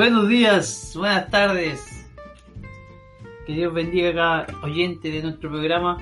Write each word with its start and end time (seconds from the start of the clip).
Buenos 0.00 0.28
días, 0.28 0.94
buenas 0.96 1.28
tardes. 1.28 2.08
Que 3.46 3.52
Dios 3.52 3.74
bendiga 3.74 4.08
a 4.08 4.46
cada 4.46 4.64
oyente 4.64 5.10
de 5.10 5.22
nuestro 5.22 5.50
programa. 5.50 5.98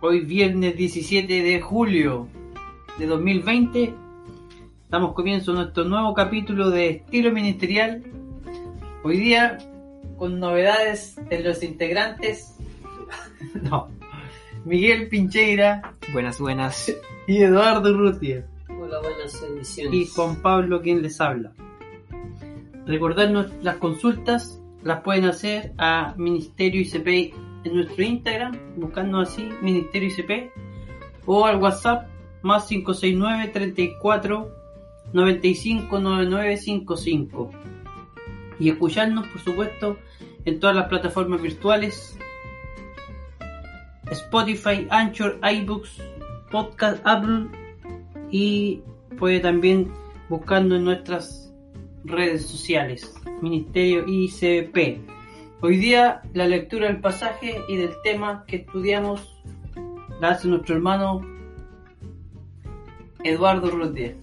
Hoy 0.00 0.20
viernes 0.20 0.74
17 0.74 1.42
de 1.42 1.60
julio 1.60 2.28
de 2.98 3.04
2020 3.04 3.92
damos 4.88 5.12
comienzo 5.12 5.52
a 5.52 5.56
nuestro 5.56 5.84
nuevo 5.84 6.14
capítulo 6.14 6.70
de 6.70 6.88
estilo 6.88 7.30
ministerial. 7.30 8.02
Hoy 9.04 9.18
día 9.18 9.58
con 10.16 10.40
novedades 10.40 11.20
en 11.28 11.44
los 11.44 11.62
integrantes. 11.62 12.56
no. 13.70 13.88
Miguel 14.64 15.10
Pincheira 15.10 15.94
Buenas, 16.10 16.40
buenas. 16.40 16.90
y 17.26 17.42
Eduardo 17.42 17.94
Rutia. 17.94 18.46
Hola, 18.70 18.98
buenas 19.00 19.38
bendiciones. 19.42 19.92
y 19.92 20.06
Juan 20.06 20.36
Pablo 20.36 20.80
quien 20.80 21.02
les 21.02 21.20
habla. 21.20 21.52
Recordarnos 22.86 23.50
las 23.62 23.76
consultas 23.76 24.60
las 24.82 25.00
pueden 25.02 25.24
hacer 25.24 25.72
a 25.78 26.14
Ministerio 26.16 26.80
ICP 26.80 27.34
en 27.64 27.74
nuestro 27.74 28.04
Instagram, 28.04 28.56
buscando 28.76 29.18
así 29.18 29.48
Ministerio 29.60 30.08
ICP, 30.08 30.52
o 31.26 31.44
al 31.44 31.60
WhatsApp 31.60 32.08
más 32.42 32.66
569 32.66 33.48
34 33.48 34.48
95 35.12 35.98
9955 36.00 37.50
y 38.58 38.70
escucharnos 38.70 39.26
por 39.26 39.40
supuesto 39.40 39.96
en 40.44 40.60
todas 40.60 40.76
las 40.76 40.88
plataformas 40.88 41.42
virtuales. 41.42 42.16
Spotify, 44.10 44.86
Anchor, 44.90 45.40
iBooks, 45.42 46.00
Podcast, 46.52 47.04
Apple 47.04 47.48
y 48.30 48.80
puede 49.18 49.40
también 49.40 49.92
buscando 50.28 50.76
en 50.76 50.84
nuestras 50.84 51.45
redes 52.06 52.46
sociales, 52.46 53.14
Ministerio 53.42 54.04
ICP. 54.06 55.00
Hoy 55.60 55.76
día 55.78 56.22
la 56.34 56.46
lectura 56.46 56.86
del 56.86 57.00
pasaje 57.00 57.60
y 57.68 57.76
del 57.76 57.90
tema 58.02 58.44
que 58.46 58.56
estudiamos 58.56 59.36
la 60.20 60.30
hace 60.30 60.48
nuestro 60.48 60.76
hermano 60.76 61.20
Eduardo 63.24 63.70
Rodríguez. 63.70 64.16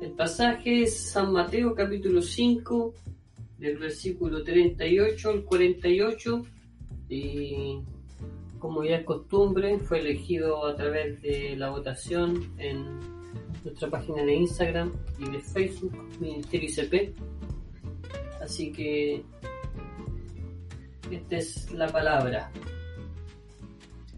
El 0.00 0.12
pasaje 0.12 0.82
es 0.82 0.98
San 1.10 1.32
Mateo 1.32 1.74
capítulo 1.74 2.22
5, 2.22 2.94
del 3.58 3.78
versículo 3.78 4.44
38 4.44 5.30
al 5.30 5.44
48. 5.44 6.46
Y 7.08 7.80
como 8.58 8.84
ya 8.84 8.96
es 8.96 9.04
costumbre, 9.04 9.78
fue 9.78 10.00
elegido 10.00 10.66
a 10.66 10.76
través 10.76 11.20
de 11.22 11.56
la 11.56 11.70
votación 11.70 12.52
en 12.58 13.17
nuestra 13.64 13.90
página 13.90 14.22
de 14.22 14.34
Instagram 14.34 14.92
y 15.18 15.30
de 15.30 15.40
Facebook, 15.40 15.92
Ministerio 16.20 16.68
ICP. 16.68 17.14
Así 18.42 18.72
que 18.72 19.22
esta 21.10 21.36
es 21.36 21.70
la 21.72 21.88
palabra. 21.88 22.50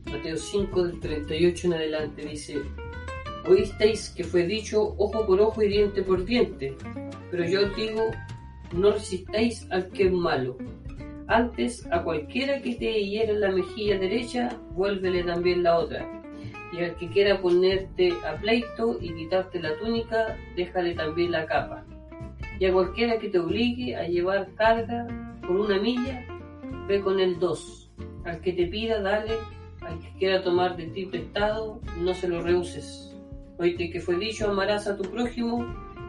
Mateo 0.06 0.36
5 0.36 0.83
del 0.84 1.00
38 1.00 1.66
en 1.68 1.74
adelante 1.74 2.22
dice, 2.27 2.62
Oísteis 3.48 4.11
que 4.11 4.24
fue 4.24 4.44
dicho 4.44 4.94
ojo 4.98 5.27
por 5.27 5.41
ojo 5.41 5.62
y 5.62 5.68
diente 5.68 6.02
por 6.02 6.24
diente, 6.24 6.77
pero 7.30 7.44
yo 7.44 7.66
os 7.66 7.77
digo, 7.77 8.02
no 8.72 8.92
resistáis 8.92 9.66
al 9.70 9.88
que 9.88 10.05
es 10.06 10.12
malo. 10.12 10.58
Antes, 11.28 11.86
a 11.92 12.02
cualquiera 12.02 12.61
que 12.61 12.74
te 12.74 12.92
hiera 12.92 13.33
la 13.34 13.52
mejilla 13.52 13.98
derecha, 13.98 14.58
vuélvele 14.72 15.22
también 15.22 15.62
la 15.62 15.78
otra. 15.78 16.20
Y 16.73 16.83
al 16.83 16.95
que 16.97 17.09
quiera 17.09 17.41
ponerte 17.41 18.13
a 18.25 18.37
pleito 18.37 18.99
y 19.01 19.13
quitarte 19.15 19.61
la 19.61 19.77
túnica, 19.79 20.37
déjale 20.57 20.95
también 20.95 21.33
la 21.33 21.47
capa. 21.47 21.85
Y 22.59 22.67
a 22.67 22.73
cualquiera 22.73 23.19
que 23.19 23.29
te 23.29 23.39
obligue 23.39 23.97
a 23.97 24.07
llevar 24.07 24.55
carga 24.55 25.07
por 25.41 25.57
una 25.57 25.80
milla, 25.80 26.25
ve 26.86 27.01
con 27.01 27.19
el 27.19 27.39
dos. 27.39 27.91
Al 28.25 28.41
que 28.41 28.53
te 28.53 28.67
pida, 28.67 29.01
dale. 29.01 29.33
Al 29.80 29.98
que 29.98 30.13
quiera 30.19 30.42
tomar 30.42 30.77
de 30.77 30.86
ti 30.86 31.07
prestado, 31.07 31.80
no 31.98 32.14
se 32.14 32.29
lo 32.29 32.42
rehuses. 32.42 33.17
Oíste 33.59 33.91
que 33.91 34.01
fue 34.01 34.17
dicho, 34.17 34.48
amarás 34.48 34.86
a 34.86 34.97
tu 34.97 35.11
prójimo 35.11 35.67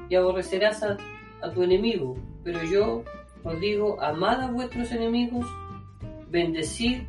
y 0.09 0.15
aborrecerás 0.15 0.83
a, 0.83 0.97
a 1.41 1.51
tu 1.51 1.63
enemigo. 1.63 2.17
Pero 2.43 2.61
yo 2.63 3.03
os 3.43 3.59
digo, 3.59 3.99
amad 4.01 4.41
a 4.41 4.51
vuestros 4.51 4.91
enemigos, 4.91 5.45
bendecid 6.29 7.03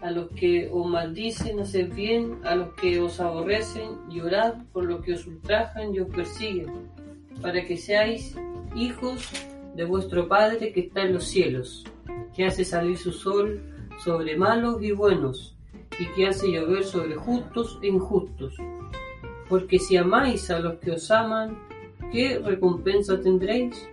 a 0.00 0.10
los 0.10 0.30
que 0.30 0.68
os 0.72 0.86
maldicen, 0.86 1.60
haced 1.60 1.92
bien 1.92 2.38
a 2.44 2.54
los 2.54 2.72
que 2.74 3.00
os 3.00 3.20
aborrecen, 3.20 3.90
y 4.10 4.20
orad 4.20 4.54
por 4.72 4.84
los 4.84 5.02
que 5.02 5.14
os 5.14 5.26
ultrajan 5.26 5.94
y 5.94 6.00
os 6.00 6.08
persiguen, 6.08 6.72
para 7.42 7.64
que 7.64 7.76
seáis 7.76 8.36
hijos 8.76 9.28
de 9.74 9.84
vuestro 9.84 10.28
Padre 10.28 10.72
que 10.72 10.80
está 10.80 11.02
en 11.02 11.14
los 11.14 11.24
cielos, 11.24 11.84
que 12.34 12.46
hace 12.46 12.64
salir 12.64 12.96
su 12.96 13.12
sol 13.12 13.60
sobre 14.04 14.36
malos 14.36 14.82
y 14.82 14.92
buenos, 14.92 15.56
y 15.98 16.06
que 16.14 16.28
hace 16.28 16.50
llover 16.50 16.84
sobre 16.84 17.16
justos 17.16 17.78
e 17.82 17.88
injustos. 17.88 18.56
Porque 19.48 19.78
si 19.78 19.96
amáis 19.96 20.50
a 20.50 20.60
los 20.60 20.78
que 20.78 20.92
os 20.92 21.10
aman, 21.10 21.58
¿qué 22.12 22.38
recompensa 22.38 23.20
tendréis? 23.20 23.88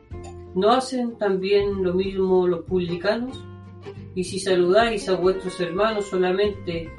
¿No 0.53 0.71
hacen 0.71 1.17
también 1.17 1.83
lo 1.83 1.93
mismo 1.93 2.47
los 2.47 2.63
publicanos? 2.65 3.43
Y 4.15 4.23
si 4.23 4.39
saludáis 4.39 5.09
a 5.09 5.17
vuestros 5.17 5.59
hermanos 5.59 6.07
solamente, 6.07 6.89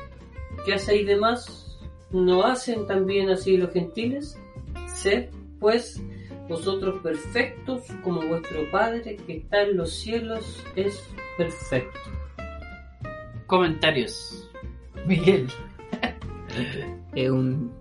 ¿qué 0.67 0.75
hacéis 0.75 1.07
de 1.07 1.17
más? 1.17 1.79
¿No 2.11 2.45
hacen 2.45 2.87
también 2.87 3.31
así 3.31 3.57
los 3.57 3.73
gentiles? 3.73 4.39
Sed, 4.87 5.31
pues, 5.59 6.03
vosotros 6.47 7.01
perfectos 7.03 7.85
como 8.05 8.21
vuestro 8.27 8.71
Padre 8.71 9.17
que 9.27 9.39
está 9.39 9.63
en 9.63 9.79
los 9.79 9.95
cielos 9.95 10.63
es 10.77 11.03
perfecto. 11.39 11.99
Comentarios. 13.47 14.51
Miguel. 15.07 15.49
Es 17.15 17.31
un, 17.31 17.73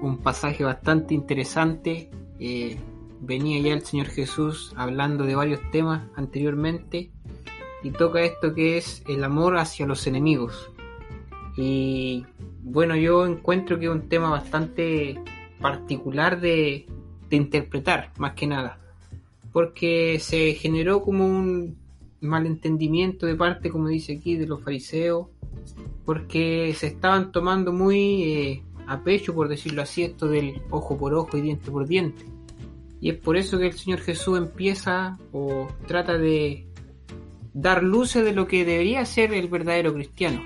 un 0.00 0.18
pasaje 0.18 0.64
bastante 0.64 1.12
interesante. 1.12 2.10
Eh, 2.40 2.78
venía 3.20 3.60
ya 3.60 3.74
el 3.74 3.82
Señor 3.82 4.06
Jesús 4.06 4.72
hablando 4.76 5.24
de 5.24 5.34
varios 5.34 5.60
temas 5.70 6.08
anteriormente 6.14 7.10
y 7.82 7.90
toca 7.90 8.22
esto 8.22 8.54
que 8.54 8.78
es 8.78 9.02
el 9.06 9.22
amor 9.24 9.56
hacia 9.56 9.86
los 9.86 10.06
enemigos. 10.06 10.70
Y 11.56 12.24
bueno, 12.62 12.96
yo 12.96 13.26
encuentro 13.26 13.78
que 13.78 13.86
es 13.86 13.92
un 13.92 14.08
tema 14.08 14.30
bastante 14.30 15.20
particular 15.60 16.40
de, 16.40 16.86
de 17.30 17.36
interpretar, 17.36 18.12
más 18.18 18.34
que 18.34 18.46
nada, 18.46 18.78
porque 19.52 20.18
se 20.20 20.54
generó 20.54 21.02
como 21.02 21.26
un 21.26 21.76
malentendimiento 22.20 23.26
de 23.26 23.36
parte, 23.36 23.70
como 23.70 23.88
dice 23.88 24.14
aquí, 24.14 24.36
de 24.36 24.46
los 24.46 24.62
fariseos, 24.62 25.28
porque 26.04 26.74
se 26.76 26.88
estaban 26.88 27.32
tomando 27.32 27.72
muy 27.72 28.22
eh, 28.24 28.62
a 28.86 29.02
pecho, 29.02 29.34
por 29.34 29.48
decirlo 29.48 29.82
así, 29.82 30.02
esto 30.02 30.28
del 30.28 30.62
ojo 30.70 30.96
por 30.96 31.14
ojo 31.14 31.36
y 31.36 31.40
diente 31.40 31.70
por 31.70 31.86
diente. 31.86 32.24
Y 33.00 33.10
es 33.10 33.18
por 33.18 33.36
eso 33.36 33.58
que 33.58 33.66
el 33.66 33.72
Señor 33.72 34.00
Jesús 34.00 34.38
empieza 34.38 35.18
o 35.32 35.68
trata 35.86 36.16
de 36.16 36.65
dar 37.56 37.82
luces 37.82 38.22
de 38.22 38.34
lo 38.34 38.46
que 38.46 38.66
debería 38.66 39.06
ser 39.06 39.32
el 39.32 39.48
verdadero 39.48 39.94
cristiano. 39.94 40.42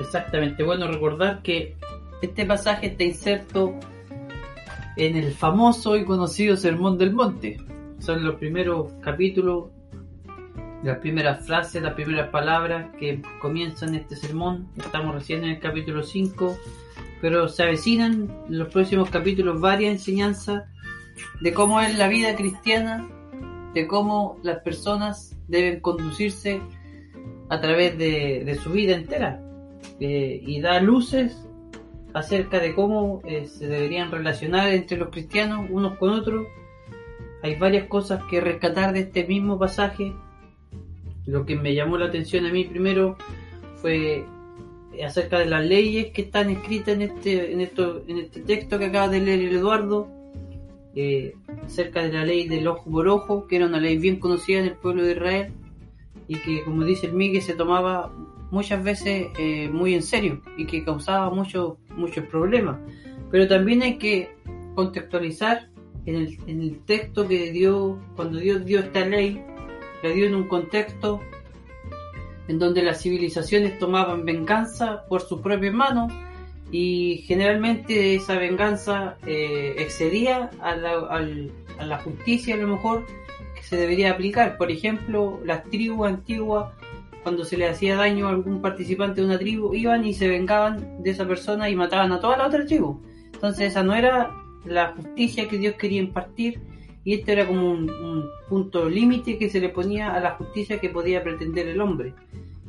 Exactamente, 0.00 0.64
bueno 0.64 0.88
recordar 0.88 1.40
que 1.42 1.76
este 2.20 2.44
pasaje 2.44 2.88
está 2.88 3.04
inserto 3.04 3.78
en 4.96 5.16
el 5.16 5.32
famoso 5.32 5.96
y 5.96 6.04
conocido 6.04 6.56
Sermón 6.56 6.98
del 6.98 7.12
Monte. 7.12 7.58
Son 8.00 8.24
los 8.24 8.34
primeros 8.34 8.92
capítulos, 9.00 9.70
las 10.82 10.98
primeras 10.98 11.46
frases, 11.46 11.80
las 11.80 11.94
primeras 11.94 12.28
palabras 12.30 12.92
que 12.98 13.22
comienzan 13.40 13.94
este 13.94 14.16
sermón. 14.16 14.66
Estamos 14.78 15.14
recién 15.14 15.44
en 15.44 15.50
el 15.50 15.60
capítulo 15.60 16.02
5, 16.02 16.58
pero 17.20 17.48
se 17.48 17.62
avecinan 17.62 18.28
en 18.48 18.58
los 18.58 18.68
próximos 18.68 19.10
capítulos 19.10 19.60
varias 19.60 19.92
enseñanzas 19.92 20.64
de 21.40 21.54
cómo 21.54 21.80
es 21.80 21.96
la 21.96 22.08
vida 22.08 22.34
cristiana, 22.34 23.08
de 23.74 23.86
cómo 23.86 24.38
las 24.42 24.58
personas 24.58 25.36
deben 25.48 25.80
conducirse 25.80 26.60
a 27.48 27.60
través 27.60 27.98
de, 27.98 28.58
su 28.62 28.70
vida 28.70 28.94
entera 28.94 29.40
eh, 30.00 30.42
y 30.44 30.60
da 30.60 30.80
luces 30.80 31.46
acerca 32.14 32.58
de 32.58 32.74
cómo 32.74 33.22
eh, 33.24 33.46
se 33.46 33.66
deberían 33.66 34.10
relacionar 34.10 34.68
entre 34.72 34.96
los 34.96 35.08
cristianos 35.10 35.66
unos 35.70 35.98
con 35.98 36.10
otros. 36.10 36.46
Hay 37.42 37.56
varias 37.56 37.88
cosas 37.88 38.22
que 38.30 38.40
rescatar 38.40 38.92
de 38.92 39.00
este 39.00 39.24
mismo 39.24 39.58
pasaje. 39.58 40.12
Lo 41.26 41.44
que 41.46 41.56
me 41.56 41.74
llamó 41.74 41.98
la 41.98 42.06
atención 42.06 42.46
a 42.46 42.52
mí 42.52 42.64
primero 42.64 43.16
fue 43.76 44.24
acerca 45.04 45.38
de 45.38 45.46
las 45.46 45.64
leyes 45.64 46.12
que 46.12 46.22
están 46.22 46.50
escritas 46.50 46.94
en 46.94 47.02
este, 47.02 47.52
en 47.52 47.60
esto, 47.60 48.02
en 48.06 48.18
este 48.18 48.40
texto 48.40 48.78
que 48.78 48.86
acaba 48.86 49.08
de 49.08 49.20
leer 49.20 49.40
el 49.40 49.56
Eduardo, 49.56 50.08
eh, 50.94 51.34
acerca 51.64 52.02
de 52.02 52.12
la 52.12 52.24
ley 52.24 52.48
del 52.48 52.66
ojo 52.66 52.90
por 52.90 53.08
ojo, 53.08 53.46
que 53.46 53.56
era 53.56 53.66
una 53.66 53.80
ley 53.80 53.98
bien 53.98 54.20
conocida 54.20 54.58
en 54.58 54.66
el 54.66 54.76
pueblo 54.76 55.04
de 55.04 55.12
Israel 55.12 55.52
y 56.28 56.36
que, 56.36 56.62
como 56.64 56.84
dice 56.84 57.06
el 57.06 57.14
Miguel, 57.14 57.42
se 57.42 57.54
tomaba 57.54 58.12
muchas 58.50 58.84
veces 58.84 59.28
eh, 59.38 59.68
muy 59.70 59.94
en 59.94 60.02
serio 60.02 60.42
y 60.56 60.66
que 60.66 60.84
causaba 60.84 61.30
muchos 61.30 61.78
muchos 61.96 62.26
problemas. 62.26 62.78
Pero 63.30 63.48
también 63.48 63.82
hay 63.82 63.96
que 63.96 64.34
contextualizar 64.74 65.68
en 66.04 66.16
el, 66.16 66.38
en 66.46 66.60
el 66.60 66.78
texto 66.80 67.26
que 67.26 67.50
dio, 67.52 67.98
cuando 68.16 68.38
Dios 68.38 68.64
dio 68.64 68.80
esta 68.80 69.06
ley, 69.06 69.42
la 70.02 70.10
dio 70.10 70.26
en 70.26 70.34
un 70.34 70.48
contexto 70.48 71.20
en 72.48 72.58
donde 72.58 72.82
las 72.82 73.00
civilizaciones 73.00 73.78
tomaban 73.78 74.24
venganza 74.24 75.04
por 75.08 75.22
sus 75.22 75.40
propias 75.40 75.72
manos 75.72 76.12
y 76.72 77.22
generalmente 77.26 78.14
esa 78.14 78.38
venganza 78.38 79.18
eh, 79.26 79.74
excedía 79.76 80.50
a 80.60 80.74
la, 80.74 81.98
justicia 81.98 82.54
a 82.54 82.58
lo 82.58 82.66
mejor 82.66 83.04
que 83.54 83.62
se 83.62 83.76
debería 83.76 84.10
aplicar. 84.10 84.56
Por 84.56 84.70
ejemplo, 84.70 85.38
las 85.44 85.64
tribus 85.64 86.08
antiguas, 86.08 86.72
cuando 87.22 87.44
se 87.44 87.58
le 87.58 87.68
hacía 87.68 87.96
daño 87.96 88.26
a 88.26 88.30
algún 88.30 88.62
participante 88.62 89.20
de 89.20 89.26
una 89.26 89.38
tribu, 89.38 89.74
iban 89.74 90.06
y 90.06 90.14
se 90.14 90.28
vengaban 90.28 91.02
de 91.02 91.10
esa 91.10 91.28
persona 91.28 91.68
y 91.68 91.76
mataban 91.76 92.10
a 92.10 92.20
toda 92.20 92.38
la 92.38 92.46
otra 92.46 92.64
tribu. 92.64 93.02
Entonces 93.34 93.68
esa 93.72 93.82
no 93.82 93.94
era 93.94 94.34
la 94.64 94.94
justicia 94.96 95.48
que 95.48 95.58
Dios 95.58 95.74
quería 95.74 96.00
impartir 96.00 96.58
y 97.04 97.14
esto 97.14 97.32
era 97.32 97.46
como 97.46 97.70
un 97.70 98.30
punto 98.48 98.88
límite 98.88 99.36
que 99.36 99.50
se 99.50 99.60
le 99.60 99.68
ponía 99.68 100.14
a 100.14 100.20
la 100.20 100.36
justicia 100.36 100.80
que 100.80 100.88
podía 100.88 101.22
pretender 101.22 101.68
el 101.68 101.82
hombre. 101.82 102.14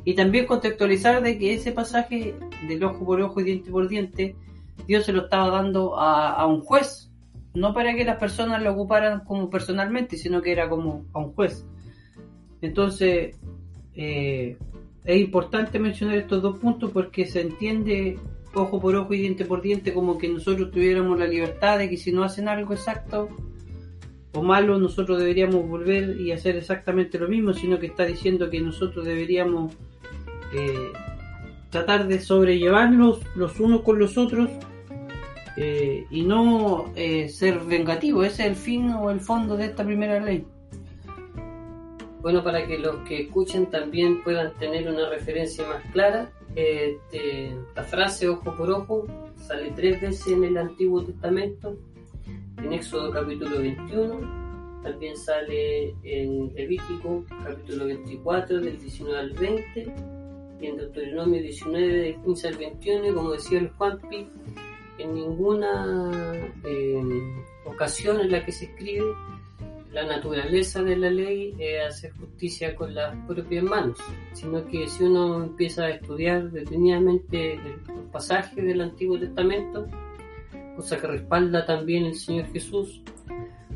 Y 0.04 0.14
también 0.14 0.46
contextualizar 0.46 1.22
de 1.22 1.38
que 1.38 1.54
ese 1.54 1.72
pasaje 1.72 2.34
del 2.68 2.84
ojo 2.84 3.04
por 3.04 3.20
ojo 3.20 3.40
y 3.40 3.44
diente 3.44 3.70
por 3.70 3.88
diente, 3.88 4.36
Dios 4.86 5.04
se 5.06 5.12
lo 5.12 5.22
estaba 5.22 5.50
dando 5.50 5.98
a, 5.98 6.32
a 6.32 6.46
un 6.46 6.60
juez, 6.60 7.10
no 7.54 7.72
para 7.72 7.94
que 7.94 8.04
las 8.04 8.18
personas 8.18 8.62
lo 8.62 8.72
ocuparan 8.72 9.20
como 9.24 9.48
personalmente, 9.48 10.16
sino 10.16 10.42
que 10.42 10.52
era 10.52 10.68
como 10.68 11.04
a 11.12 11.20
un 11.20 11.32
juez. 11.32 11.64
Entonces, 12.60 13.38
eh, 13.94 14.56
es 15.04 15.20
importante 15.20 15.78
mencionar 15.78 16.16
estos 16.16 16.42
dos 16.42 16.58
puntos 16.58 16.90
porque 16.90 17.26
se 17.26 17.42
entiende 17.42 18.18
ojo 18.54 18.80
por 18.80 18.94
ojo 18.96 19.12
y 19.14 19.20
diente 19.20 19.44
por 19.44 19.60
diente 19.60 19.92
como 19.92 20.16
que 20.16 20.28
nosotros 20.28 20.70
tuviéramos 20.70 21.18
la 21.18 21.26
libertad 21.26 21.78
de 21.78 21.90
que 21.90 21.96
si 21.96 22.12
no 22.12 22.22
hacen 22.22 22.48
algo 22.48 22.72
exacto 22.72 23.28
o 24.32 24.42
malo, 24.42 24.78
nosotros 24.78 25.18
deberíamos 25.18 25.68
volver 25.68 26.20
y 26.20 26.32
hacer 26.32 26.56
exactamente 26.56 27.18
lo 27.18 27.28
mismo, 27.28 27.52
sino 27.52 27.78
que 27.78 27.86
está 27.86 28.04
diciendo 28.04 28.50
que 28.50 28.60
nosotros 28.60 29.04
deberíamos 29.04 29.74
eh, 30.54 30.92
tratar 31.70 32.06
de 32.06 32.20
sobrellevarnos 32.20 33.20
los 33.34 33.58
unos 33.58 33.82
con 33.82 33.98
los 33.98 34.16
otros 34.16 34.48
eh, 35.56 36.06
y 36.10 36.22
no 36.22 36.92
eh, 36.94 37.28
ser 37.28 37.58
vengativos. 37.60 38.26
Ese 38.26 38.42
es 38.42 38.48
el 38.50 38.56
fin 38.56 38.90
o 38.90 39.10
el 39.10 39.20
fondo 39.20 39.56
de 39.56 39.66
esta 39.66 39.84
primera 39.84 40.20
ley. 40.20 40.46
Bueno, 42.20 42.42
para 42.44 42.66
que 42.66 42.78
los 42.78 42.96
que 43.08 43.22
escuchen 43.22 43.66
también 43.66 44.22
puedan 44.22 44.54
tener 44.54 44.88
una 44.88 45.10
referencia 45.10 45.66
más 45.66 45.82
clara, 45.92 46.30
la 47.74 47.82
frase 47.82 48.28
ojo 48.28 48.56
por 48.56 48.70
ojo 48.70 49.06
sale 49.36 49.72
tres 49.74 50.00
veces 50.00 50.26
en 50.28 50.44
el 50.44 50.56
Antiguo 50.56 51.02
Testamento, 51.02 51.76
en 52.58 52.72
Éxodo 52.72 53.10
capítulo 53.10 53.58
21, 53.58 54.80
también 54.84 55.16
sale 55.16 55.94
en 56.04 56.54
Levítico 56.54 57.24
capítulo 57.44 57.86
24 57.86 58.60
del 58.60 58.78
19 58.78 59.18
al 59.18 59.30
20 59.32 60.13
en 60.66 60.76
Deuteronomio 60.76 61.40
19 61.42 61.86
del 61.86 62.16
15 62.22 62.48
al 62.48 62.56
21 62.56 63.06
y 63.08 63.14
como 63.14 63.32
decía 63.32 63.58
el 63.58 63.70
Juanpi, 63.70 64.28
en 64.98 65.14
ninguna 65.14 66.10
eh, 66.64 67.02
ocasión 67.64 68.20
en 68.20 68.30
la 68.30 68.44
que 68.44 68.52
se 68.52 68.66
escribe 68.66 69.04
la 69.94 70.04
naturaleza 70.04 70.82
de 70.82 70.96
la 70.96 71.08
ley 71.08 71.54
es 71.58 71.86
hacer 71.86 72.12
justicia 72.14 72.74
con 72.74 72.94
las 72.94 73.14
propias 73.26 73.62
manos, 73.62 73.96
sino 74.32 74.66
que 74.66 74.88
si 74.88 75.04
uno 75.04 75.44
empieza 75.44 75.84
a 75.84 75.90
estudiar 75.90 76.50
detenidamente 76.50 77.60
los 77.86 78.04
pasajes 78.10 78.56
del 78.56 78.80
Antiguo 78.80 79.18
Testamento, 79.20 79.86
cosa 80.74 81.00
que 81.00 81.06
respalda 81.06 81.64
también 81.64 82.06
el 82.06 82.16
Señor 82.16 82.46
Jesús, 82.52 83.02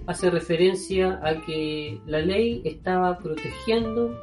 hace 0.07 0.29
referencia 0.29 1.21
a 1.23 1.41
que 1.47 2.01
la 2.05 2.19
ley 2.19 2.63
estaba 2.65 3.17
protegiendo 3.19 4.19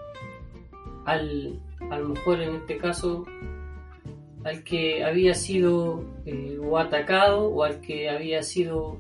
al, 1.05 1.61
a 1.89 1.99
lo 1.99 2.09
mejor 2.09 2.41
en 2.41 2.55
este 2.55 2.77
caso, 2.77 3.25
al 4.43 4.63
que 4.63 5.03
había 5.03 5.33
sido 5.33 6.03
eh, 6.25 6.57
o 6.61 6.77
atacado 6.77 7.47
o 7.47 7.63
al 7.63 7.81
que 7.81 8.09
había 8.09 8.43
sido 8.43 8.99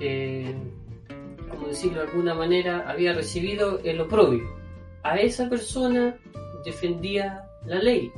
eh, 0.00 0.54
como 1.50 1.68
decirlo 1.68 2.02
de 2.02 2.08
alguna 2.08 2.34
manera, 2.34 2.88
había 2.88 3.12
recibido 3.12 3.80
el 3.84 4.00
oprobio. 4.00 4.44
A 5.02 5.18
esa 5.18 5.48
persona 5.48 6.16
defendía 6.64 7.44
la 7.66 7.78
ley. 7.78 8.10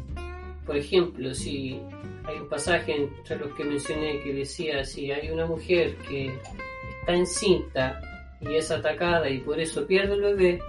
Por 0.65 0.77
ejemplo, 0.77 1.35
si 1.35 1.81
hay 2.25 2.39
un 2.39 2.49
pasaje 2.49 2.95
entre 2.97 3.37
los 3.37 3.53
que 3.55 3.65
mencioné 3.65 4.21
que 4.21 4.33
decía, 4.33 4.85
si 4.85 5.11
hay 5.11 5.31
una 5.31 5.47
mujer 5.47 5.97
que 6.09 6.33
está 7.01 7.15
encinta 7.15 8.01
y 8.41 8.55
es 8.55 8.71
atacada 8.71 9.29
y 9.29 9.39
por 9.39 9.59
eso 9.59 9.87
pierde 9.87 10.15
el 10.15 10.21
bebé, 10.21 10.61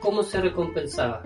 ¿cómo 0.00 0.22
se 0.22 0.40
recompensaba? 0.40 1.22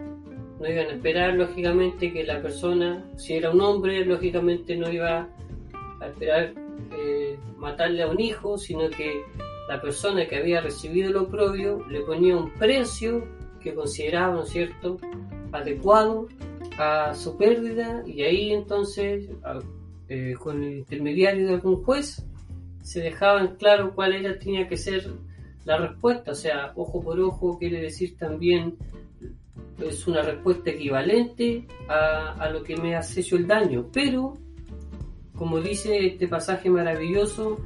No 0.61 0.69
iban 0.69 0.87
a 0.87 0.93
esperar, 0.93 1.35
lógicamente, 1.35 2.13
que 2.13 2.25
la 2.25 2.41
persona, 2.41 3.05
si 3.17 3.35
era 3.35 3.51
un 3.51 3.61
hombre, 3.61 4.05
lógicamente 4.05 4.77
no 4.77 4.91
iba 4.91 5.29
a 6.01 6.07
esperar 6.07 6.55
eh, 6.99 7.39
matarle 7.59 8.03
a 8.03 8.09
un 8.09 8.21
hijo, 8.21 8.57
sino 8.57 8.89
que 8.89 9.23
la 9.69 9.81
persona 9.81 10.27
que 10.27 10.37
había 10.37 10.61
recibido 10.61 11.11
el 11.11 11.17
oprobio 11.17 11.85
le 11.89 12.01
ponía 12.01 12.37
un 12.37 12.51
precio 12.55 13.27
que 13.61 13.75
consideraba, 13.75 14.35
¿no 14.35 14.43
es 14.45 14.51
cierto?, 14.51 14.99
adecuado 15.53 16.29
a 16.79 17.15
su 17.15 17.37
pérdida 17.37 18.03
y 18.07 18.23
ahí 18.23 18.53
entonces, 18.53 19.29
eh, 20.09 20.35
con 20.39 20.63
el 20.63 20.79
intermediario 20.79 21.47
de 21.47 21.55
algún 21.55 21.83
juez, 21.83 22.25
se 22.83 23.01
dejaba 23.01 23.41
en 23.41 23.57
claro 23.57 23.95
cuál 23.95 24.13
era, 24.15 24.39
tenía 24.39 24.69
que 24.69 24.77
ser 24.77 25.11
la 25.65 25.79
respuesta, 25.79 26.31
o 26.31 26.35
sea, 26.35 26.73
ojo 26.77 27.03
por 27.03 27.19
ojo 27.19 27.59
quiere 27.59 27.81
decir 27.81 28.17
también 28.17 28.77
es 29.81 30.07
una 30.07 30.23
respuesta 30.23 30.71
equivalente 30.71 31.67
a, 31.89 32.33
a 32.33 32.51
lo 32.51 32.63
que 32.63 32.77
me 32.77 32.97
hace 32.97 33.21
hecho 33.21 33.37
el 33.37 33.47
daño, 33.47 33.87
pero 33.93 34.35
como 35.37 35.61
dice 35.61 36.07
este 36.07 36.29
pasaje 36.29 36.71
maravilloso, 36.71 37.59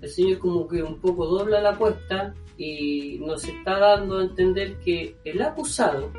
el 0.00 0.08
Señor 0.08 0.38
como 0.38 0.66
que 0.66 0.82
un 0.82 0.98
poco 0.98 1.26
dobla 1.26 1.60
la 1.60 1.70
apuesta 1.70 2.34
y 2.56 3.18
nos 3.20 3.44
está 3.44 3.78
dando 3.78 4.18
a 4.18 4.24
entender 4.24 4.78
que 4.78 5.16
el 5.24 5.42
acusado 5.42 6.10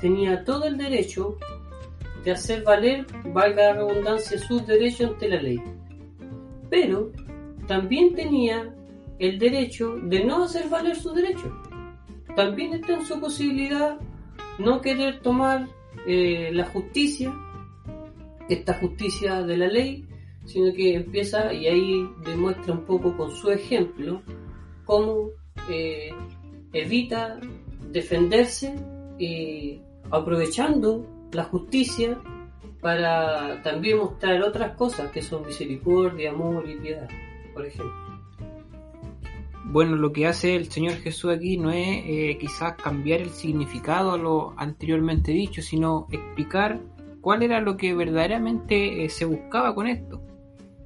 tenía 0.00 0.44
todo 0.44 0.64
el 0.64 0.76
derecho 0.76 1.36
de 2.24 2.32
hacer 2.32 2.64
valer, 2.64 3.06
valga 3.32 3.62
la 3.62 3.72
redundancia, 3.74 4.38
sus 4.38 4.66
derechos 4.66 5.12
ante 5.12 5.28
la 5.28 5.40
ley. 5.40 5.62
Pero 6.68 7.12
también 7.66 8.14
tenía 8.14 8.74
el 9.18 9.38
derecho 9.38 9.96
de 10.02 10.24
no 10.24 10.44
hacer 10.44 10.68
valer 10.68 10.96
sus 10.96 11.14
derechos. 11.14 11.52
También 12.34 12.74
está 12.74 12.94
en 12.94 13.04
su 13.04 13.20
posibilidad 13.20 13.98
no 14.58 14.80
querer 14.80 15.20
tomar 15.20 15.68
eh, 16.06 16.50
la 16.52 16.66
justicia, 16.66 17.34
esta 18.48 18.74
justicia 18.74 19.42
de 19.42 19.56
la 19.56 19.66
ley, 19.66 20.06
sino 20.44 20.72
que 20.72 20.94
empieza 20.94 21.52
y 21.52 21.66
ahí 21.66 22.08
demuestra 22.24 22.72
un 22.72 22.84
poco 22.84 23.16
con 23.16 23.30
su 23.32 23.50
ejemplo 23.50 24.22
cómo 24.84 25.30
eh, 25.68 26.10
evita 26.72 27.40
defenderse 27.90 28.74
y 29.18 29.80
aprovechando 30.10 31.28
la 31.32 31.44
justicia 31.44 32.18
para 32.80 33.62
también 33.62 33.98
mostrar 33.98 34.40
otras 34.42 34.76
cosas 34.76 35.10
que 35.10 35.22
son 35.22 35.44
misericordia, 35.44 36.30
amor 36.30 36.68
y 36.68 36.76
piedad, 36.76 37.08
por 37.52 37.66
ejemplo. 37.66 38.05
Bueno, 39.68 39.96
lo 39.96 40.12
que 40.12 40.28
hace 40.28 40.54
el 40.54 40.70
Señor 40.70 40.94
Jesús 40.94 41.32
aquí 41.32 41.56
no 41.56 41.72
es 41.72 42.04
eh, 42.06 42.38
quizás 42.40 42.74
cambiar 42.74 43.20
el 43.20 43.30
significado 43.30 44.12
a 44.12 44.16
lo 44.16 44.54
anteriormente 44.56 45.32
dicho, 45.32 45.60
sino 45.60 46.06
explicar 46.12 46.80
cuál 47.20 47.42
era 47.42 47.60
lo 47.60 47.76
que 47.76 47.92
verdaderamente 47.92 49.04
eh, 49.04 49.08
se 49.08 49.24
buscaba 49.24 49.74
con 49.74 49.88
esto. 49.88 50.22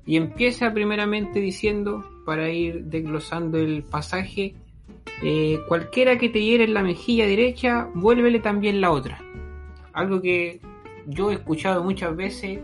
Y 0.07 0.17
empieza 0.17 0.73
primeramente 0.73 1.41
diciendo, 1.41 2.03
para 2.25 2.51
ir 2.51 2.85
desglosando 2.85 3.59
el 3.59 3.83
pasaje, 3.83 4.55
eh, 5.23 5.61
cualquiera 5.69 6.17
que 6.17 6.31
te 6.31 6.43
hiere 6.43 6.65
en 6.65 6.73
la 6.73 6.83
mejilla 6.83 7.27
derecha, 7.27 7.91
vuélvele 7.95 8.41
también 8.41 8.81
la 8.81 8.93
otra. 8.93 9.23
Algo 9.93 10.23
que 10.23 10.61
yo 11.07 11.31
he 11.31 11.35
escuchado 11.35 11.85
muchas 11.85 12.17
veces 12.17 12.61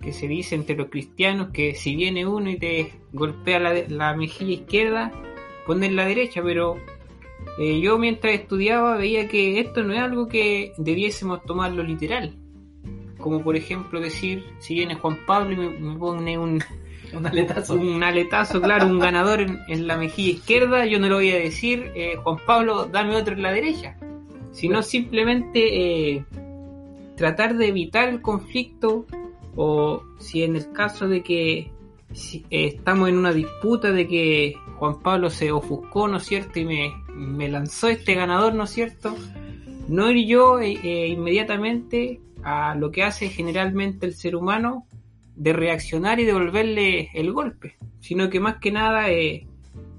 que 0.00 0.12
se 0.12 0.26
dice 0.26 0.56
entre 0.56 0.74
los 0.74 0.88
cristianos 0.88 1.50
que 1.52 1.76
si 1.76 1.94
viene 1.94 2.26
uno 2.26 2.50
y 2.50 2.58
te 2.58 2.92
golpea 3.12 3.60
la, 3.60 3.74
la 3.88 4.16
mejilla 4.16 4.54
izquierda, 4.54 5.12
poner 5.66 5.92
la 5.92 6.04
derecha, 6.06 6.42
pero 6.42 6.76
eh, 7.58 7.80
yo 7.80 7.98
mientras 7.98 8.34
estudiaba 8.34 8.96
veía 8.96 9.28
que 9.28 9.60
esto 9.60 9.82
no 9.82 9.92
es 9.92 10.00
algo 10.00 10.28
que 10.28 10.72
debiésemos 10.78 11.42
tomarlo 11.44 11.82
literal. 11.82 12.34
Como 13.18 13.42
por 13.42 13.54
ejemplo 13.56 14.00
decir, 14.00 14.44
si 14.58 14.74
viene 14.74 14.96
Juan 14.96 15.18
Pablo 15.26 15.52
y 15.52 15.56
me, 15.56 15.68
me 15.78 15.96
pone 15.98 16.38
un, 16.38 16.62
Un 17.14 17.26
aletazo. 17.26 17.74
un 17.74 18.02
aletazo, 18.02 18.60
claro, 18.60 18.86
un 18.86 18.98
ganador 18.98 19.42
en, 19.42 19.58
en 19.68 19.86
la 19.86 19.96
mejilla 19.98 20.30
izquierda, 20.30 20.86
yo 20.86 20.98
no 20.98 21.08
le 21.08 21.14
voy 21.14 21.30
a 21.30 21.38
decir, 21.38 21.92
eh, 21.94 22.16
Juan 22.22 22.38
Pablo, 22.46 22.86
dame 22.86 23.14
otro 23.16 23.34
en 23.34 23.42
la 23.42 23.52
derecha. 23.52 23.96
Sino 24.50 24.82
simplemente 24.82 26.14
eh, 26.16 26.24
tratar 27.16 27.56
de 27.56 27.68
evitar 27.68 28.08
el 28.08 28.20
conflicto 28.22 29.06
o 29.56 30.02
si 30.18 30.42
en 30.42 30.56
el 30.56 30.72
caso 30.72 31.06
de 31.08 31.22
que 31.22 31.70
si- 32.12 32.44
eh, 32.50 32.66
estamos 32.66 33.08
en 33.08 33.18
una 33.18 33.32
disputa 33.32 33.92
de 33.92 34.06
que 34.08 34.56
Juan 34.82 34.98
Pablo 34.98 35.30
se 35.30 35.52
ofuscó, 35.52 36.08
¿no 36.08 36.16
es 36.16 36.24
cierto? 36.24 36.58
Y 36.58 36.64
me, 36.64 37.48
lanzó 37.48 37.86
este 37.86 38.14
ganador, 38.14 38.52
¿no 38.52 38.64
es 38.64 38.70
cierto? 38.70 39.14
No 39.86 40.10
ir 40.10 40.26
yo 40.26 40.58
eh, 40.58 40.76
eh, 40.82 41.06
inmediatamente 41.06 42.20
a 42.42 42.74
lo 42.74 42.90
que 42.90 43.04
hace 43.04 43.28
generalmente 43.28 44.06
el 44.06 44.14
ser 44.14 44.34
humano 44.34 44.88
de 45.36 45.52
reaccionar 45.52 46.18
y 46.18 46.24
devolverle 46.24 47.10
el 47.14 47.32
golpe, 47.32 47.76
sino 48.00 48.28
que 48.28 48.40
más 48.40 48.56
que 48.56 48.72
nada 48.72 49.08
eh, 49.08 49.46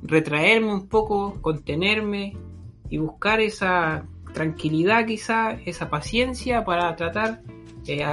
retraerme 0.02 0.74
un 0.74 0.90
poco, 0.90 1.42
contenerme 1.42 2.36
y 2.90 2.98
buscar 2.98 3.40
esa 3.40 4.06
tranquilidad 4.34 5.06
quizá, 5.06 5.54
esa 5.66 5.90
paciencia 5.90 6.66
para 6.66 6.94
tratar 6.98 7.40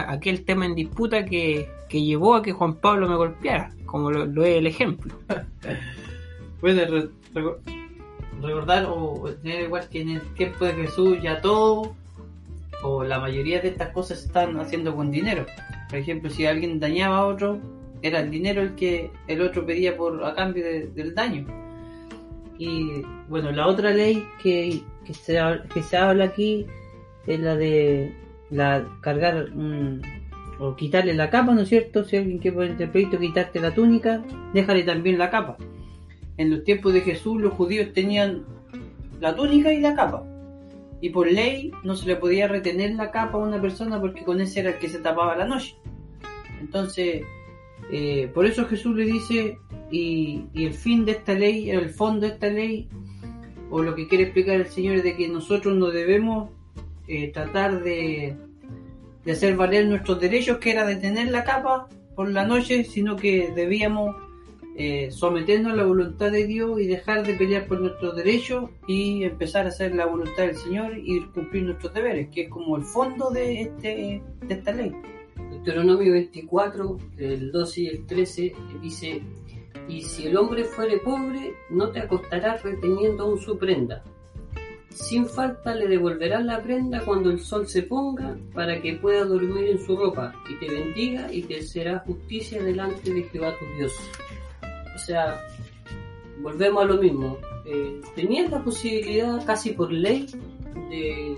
aquel 0.06 0.44
tema 0.44 0.66
en 0.66 0.76
disputa 0.76 1.24
que, 1.24 1.68
que 1.88 2.00
llevó 2.00 2.36
a 2.36 2.42
que 2.42 2.52
Juan 2.52 2.76
Pablo 2.76 3.08
me 3.08 3.16
golpeara, 3.16 3.74
como 3.86 4.12
lo, 4.12 4.24
lo 4.24 4.44
es 4.44 4.58
el 4.58 4.68
ejemplo. 4.68 5.16
Puede 6.60 6.86
re- 6.86 7.08
reco- 7.34 7.58
recordar 8.40 8.86
o 8.88 9.28
tener 9.42 9.64
igual 9.64 9.88
que 9.88 10.00
en 10.02 10.10
el 10.10 10.20
tiempo 10.34 10.64
de 10.64 10.74
Jesús 10.74 11.18
ya 11.22 11.40
todo 11.40 11.94
o 12.82 13.04
la 13.04 13.18
mayoría 13.18 13.60
de 13.60 13.68
estas 13.68 13.90
cosas 13.90 14.20
se 14.20 14.26
están 14.26 14.58
haciendo 14.58 14.94
con 14.94 15.10
dinero. 15.10 15.44
Por 15.88 15.98
ejemplo, 15.98 16.30
si 16.30 16.46
alguien 16.46 16.80
dañaba 16.80 17.18
a 17.18 17.26
otro, 17.26 17.58
era 18.02 18.20
el 18.20 18.30
dinero 18.30 18.62
el 18.62 18.74
que 18.74 19.10
el 19.26 19.42
otro 19.42 19.66
pedía 19.66 19.96
por 19.96 20.24
a 20.24 20.34
cambio 20.34 20.64
de- 20.64 20.86
del 20.88 21.14
daño. 21.14 21.46
Y 22.58 23.02
bueno, 23.28 23.50
la 23.52 23.66
otra 23.66 23.90
ley 23.90 24.24
que, 24.42 24.82
que, 25.04 25.14
se, 25.14 25.38
que 25.72 25.82
se 25.82 25.96
habla 25.96 26.24
aquí 26.26 26.66
es 27.26 27.40
la 27.40 27.56
de 27.56 28.14
la 28.50 28.86
cargar 29.00 29.46
o 30.58 30.76
quitarle 30.76 31.14
la 31.14 31.30
capa, 31.30 31.54
¿no 31.54 31.62
es 31.62 31.68
cierto? 31.68 32.04
Si 32.04 32.16
alguien 32.16 32.38
quiere 32.38 32.56
poner 32.56 32.82
el 32.82 32.90
pleito 32.90 33.18
quitarte 33.18 33.60
la 33.60 33.74
túnica, 33.74 34.22
déjale 34.52 34.82
también 34.82 35.16
la 35.18 35.30
capa. 35.30 35.56
En 36.40 36.48
los 36.48 36.64
tiempos 36.64 36.94
de 36.94 37.02
Jesús 37.02 37.38
los 37.38 37.52
judíos 37.52 37.92
tenían 37.92 38.46
la 39.20 39.36
túnica 39.36 39.74
y 39.74 39.80
la 39.80 39.94
capa. 39.94 40.24
Y 41.02 41.10
por 41.10 41.30
ley 41.30 41.70
no 41.84 41.94
se 41.94 42.06
le 42.06 42.16
podía 42.16 42.48
retener 42.48 42.94
la 42.94 43.10
capa 43.10 43.36
a 43.36 43.42
una 43.42 43.60
persona 43.60 44.00
porque 44.00 44.24
con 44.24 44.40
ese 44.40 44.60
era 44.60 44.70
el 44.70 44.78
que 44.78 44.88
se 44.88 45.00
tapaba 45.00 45.36
la 45.36 45.44
noche. 45.44 45.76
Entonces, 46.58 47.24
eh, 47.92 48.30
por 48.32 48.46
eso 48.46 48.64
Jesús 48.64 48.96
le 48.96 49.04
dice, 49.04 49.58
y, 49.90 50.46
el 50.54 50.72
fin 50.72 51.04
de 51.04 51.12
esta 51.12 51.34
ley, 51.34 51.68
el 51.68 51.90
fondo 51.90 52.26
de 52.26 52.32
esta 52.32 52.46
ley, 52.46 52.88
o 53.68 53.82
lo 53.82 53.94
que 53.94 54.08
quiere 54.08 54.24
explicar 54.24 54.56
el 54.56 54.68
Señor 54.68 54.96
es 54.96 55.04
de 55.04 55.16
que 55.18 55.28
nosotros 55.28 55.76
no 55.76 55.90
debemos 55.90 56.48
eh, 57.06 57.28
tratar 57.32 57.82
de, 57.82 58.34
de 59.26 59.32
hacer 59.32 59.56
valer 59.56 59.86
nuestros 59.88 60.18
derechos, 60.18 60.56
que 60.56 60.70
era 60.70 60.86
de 60.86 60.96
tener 60.96 61.30
la 61.30 61.44
capa 61.44 61.86
por 62.16 62.30
la 62.30 62.46
noche, 62.46 62.84
sino 62.84 63.16
que 63.16 63.52
debíamos 63.54 64.16
eh, 64.82 65.10
someternos 65.10 65.74
a 65.74 65.76
la 65.76 65.84
voluntad 65.84 66.32
de 66.32 66.46
Dios 66.46 66.80
y 66.80 66.86
dejar 66.86 67.26
de 67.26 67.34
pelear 67.34 67.66
por 67.66 67.82
nuestros 67.82 68.16
derechos 68.16 68.70
y 68.86 69.24
empezar 69.24 69.66
a 69.66 69.68
hacer 69.68 69.94
la 69.94 70.06
voluntad 70.06 70.44
del 70.44 70.56
Señor 70.56 70.96
y 70.96 71.20
cumplir 71.34 71.64
nuestros 71.64 71.92
deberes, 71.92 72.30
que 72.30 72.44
es 72.44 72.48
como 72.48 72.78
el 72.78 72.84
fondo 72.84 73.28
de, 73.28 73.60
este, 73.60 74.22
de 74.40 74.54
esta 74.54 74.72
ley. 74.72 74.90
Deuteronomio 75.50 76.12
24, 76.12 76.96
el 77.18 77.52
12 77.52 77.80
y 77.82 77.86
el 77.88 78.06
13, 78.06 78.54
dice, 78.80 79.22
y 79.86 80.00
si 80.00 80.28
el 80.28 80.38
hombre 80.38 80.64
fuere 80.64 80.96
pobre, 80.96 81.52
no 81.68 81.90
te 81.90 82.00
acostarás 82.00 82.62
reteniendo 82.62 83.24
aún 83.24 83.38
su 83.38 83.58
prenda. 83.58 84.02
Sin 84.88 85.26
falta 85.26 85.74
le 85.74 85.88
devolverás 85.88 86.42
la 86.42 86.62
prenda 86.62 87.04
cuando 87.04 87.30
el 87.30 87.40
sol 87.40 87.68
se 87.68 87.82
ponga, 87.82 88.38
para 88.54 88.80
que 88.80 88.94
pueda 88.94 89.26
dormir 89.26 89.66
en 89.66 89.78
su 89.78 89.94
ropa, 89.94 90.34
y 90.48 90.54
te 90.54 90.72
bendiga 90.72 91.30
y 91.30 91.42
te 91.42 91.60
será 91.60 91.98
justicia 91.98 92.62
delante 92.62 93.12
de 93.12 93.24
Jehová 93.24 93.54
tu 93.58 93.66
Dios. 93.76 93.92
O 95.00 95.06
sea, 95.06 95.40
volvemos 96.40 96.82
a 96.82 96.86
lo 96.86 96.96
mismo. 96.96 97.38
Eh, 97.64 98.00
tenías 98.14 98.50
la 98.50 98.62
posibilidad, 98.62 99.44
casi 99.44 99.72
por 99.72 99.92
ley, 99.92 100.26
de, 100.90 101.36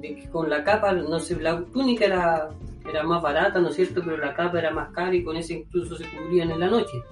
de 0.00 0.16
que 0.16 0.28
con 0.30 0.48
la 0.48 0.64
capa, 0.64 0.92
no 0.92 1.18
sé, 1.18 1.40
la 1.40 1.62
túnica 1.64 2.06
era, 2.06 2.48
era 2.88 3.02
más 3.02 3.22
barata, 3.22 3.60
¿no 3.60 3.68
es 3.68 3.76
cierto? 3.76 4.02
Pero 4.04 4.16
la 4.18 4.34
capa 4.34 4.58
era 4.58 4.70
más 4.70 4.90
cara 4.92 5.14
y 5.14 5.24
con 5.24 5.36
esa 5.36 5.54
incluso 5.54 5.96
se 5.96 6.04
cubrían 6.10 6.50
en 6.50 6.60
la 6.60 6.68
noche. 6.68 7.02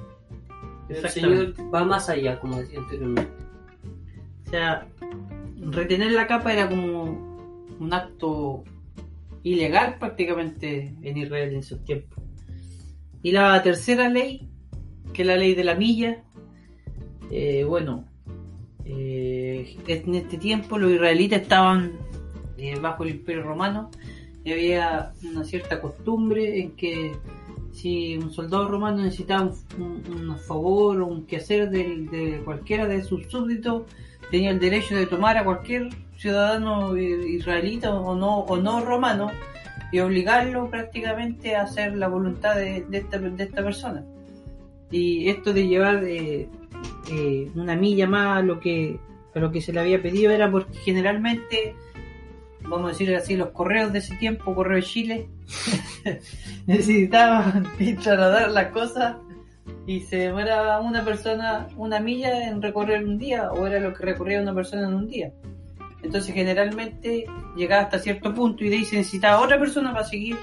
Pero 0.89 1.01
el. 1.01 1.09
Señor 1.09 1.55
va 1.75 1.85
más 1.85 2.09
allá, 2.09 2.39
como 2.41 2.59
decía 2.59 2.79
anteriormente. 2.79 3.33
O 4.47 4.51
sea, 4.51 4.87
retener 5.61 6.13
la 6.13 6.27
capa 6.27 6.53
era 6.53 6.69
como 6.69 7.05
un 7.79 7.93
acto 7.93 8.65
ilegal 9.43 9.97
prácticamente 9.99 10.95
en 11.03 11.17
Israel 11.17 11.51
en 11.51 11.61
esos 11.61 11.85
tiempos. 11.85 12.23
Y 13.23 13.33
la 13.33 13.63
tercera 13.63 14.09
ley, 14.09 14.49
que 15.13 15.25
la 15.25 15.37
ley 15.37 15.55
de 15.55 15.65
la 15.65 15.75
milla, 15.75 16.23
eh, 17.31 17.65
bueno, 17.65 18.05
eh, 18.85 19.77
en 19.87 20.15
este 20.15 20.37
tiempo 20.39 20.79
los 20.79 20.91
israelitas 20.91 21.43
estaban 21.43 21.93
eh, 22.59 22.79
bajo 22.81 23.05
el 23.05 23.11
imperio 23.11 23.43
romano 23.43 23.91
y 24.45 24.53
había 24.53 25.13
una 25.25 25.45
cierta 25.45 25.81
costumbre 25.81 26.61
en 26.61 26.73
que 26.73 27.13
si 27.73 28.17
un 28.17 28.33
soldado 28.33 28.67
romano 28.69 29.03
necesitaba 29.03 29.53
un, 29.79 30.03
un- 30.11 30.39
favor 30.39 31.01
o 31.03 31.07
un 31.07 31.27
quehacer 31.27 31.71
de 31.71 32.41
cualquiera 32.45 32.87
de 32.87 33.03
sus 33.05 33.27
súbditos, 33.27 33.83
tenía 34.31 34.51
el 34.51 34.59
derecho 34.59 34.97
de 34.97 35.07
tomar 35.07 35.37
a 35.37 35.45
cualquier 35.45 35.89
ciudadano 36.17 36.97
israelita 36.97 37.95
o 37.95 38.15
no, 38.17 38.41
o 38.41 38.57
no 38.57 38.81
romano 38.81 39.31
y 39.93 40.01
obligarlo 40.01 40.69
prácticamente 40.71 41.55
a 41.57 41.63
hacer 41.63 41.97
la 41.97 42.09
voluntad 42.09 42.57
de, 42.57 42.85
de 42.89 42.99
esta, 42.99 43.19
de 43.19 43.43
esta 43.45 43.63
persona. 43.63 44.05
Y 44.91 45.29
esto 45.29 45.53
de 45.53 45.67
llevar 45.67 46.05
eh, 46.05 46.49
eh, 47.11 47.51
una 47.55 47.77
milla 47.77 48.07
más 48.07 48.39
a 48.39 48.43
lo 48.43 48.59
que 48.61 48.99
a 49.35 49.39
lo 49.39 49.51
que 49.51 49.61
se 49.61 49.73
le 49.73 49.81
había 49.81 50.03
pedido 50.03 50.33
era 50.33 50.51
porque 50.51 50.77
generalmente, 50.79 51.75
vamos 52.63 52.87
a 52.87 52.89
decir 52.89 53.15
así, 53.15 53.37
los 53.37 53.51
correos 53.51 53.93
de 53.93 54.01
ese 54.01 54.17
tiempo, 54.17 54.55
correo 54.55 54.77
de 54.77 54.83
Chile, 54.83 55.29
necesitaban 56.67 57.65
trasladar 58.03 58.51
las 58.51 58.73
cosas 58.73 59.17
y 59.87 60.01
se 60.01 60.17
demoraba 60.17 60.81
una 60.81 61.05
persona 61.05 61.69
una 61.77 62.01
milla 62.01 62.49
en 62.49 62.61
recorrer 62.61 63.05
un 63.05 63.19
día 63.19 63.53
o 63.53 63.67
era 63.67 63.79
lo 63.81 63.95
que 63.95 64.05
recorría 64.05 64.41
una 64.41 64.55
persona 64.55 64.89
en 64.89 64.95
un 64.95 65.09
día. 65.09 65.33
Entonces 66.03 66.35
generalmente 66.35 67.27
llegaba 67.57 67.83
hasta 67.83 67.99
cierto 67.99 68.35
punto 68.35 68.65
y 68.65 68.71
de 68.71 68.77
ahí 68.77 68.85
se 68.85 68.97
necesitaba 68.97 69.41
otra 69.41 69.59
persona 69.59 69.93
para 69.93 70.05
seguir 70.05 70.37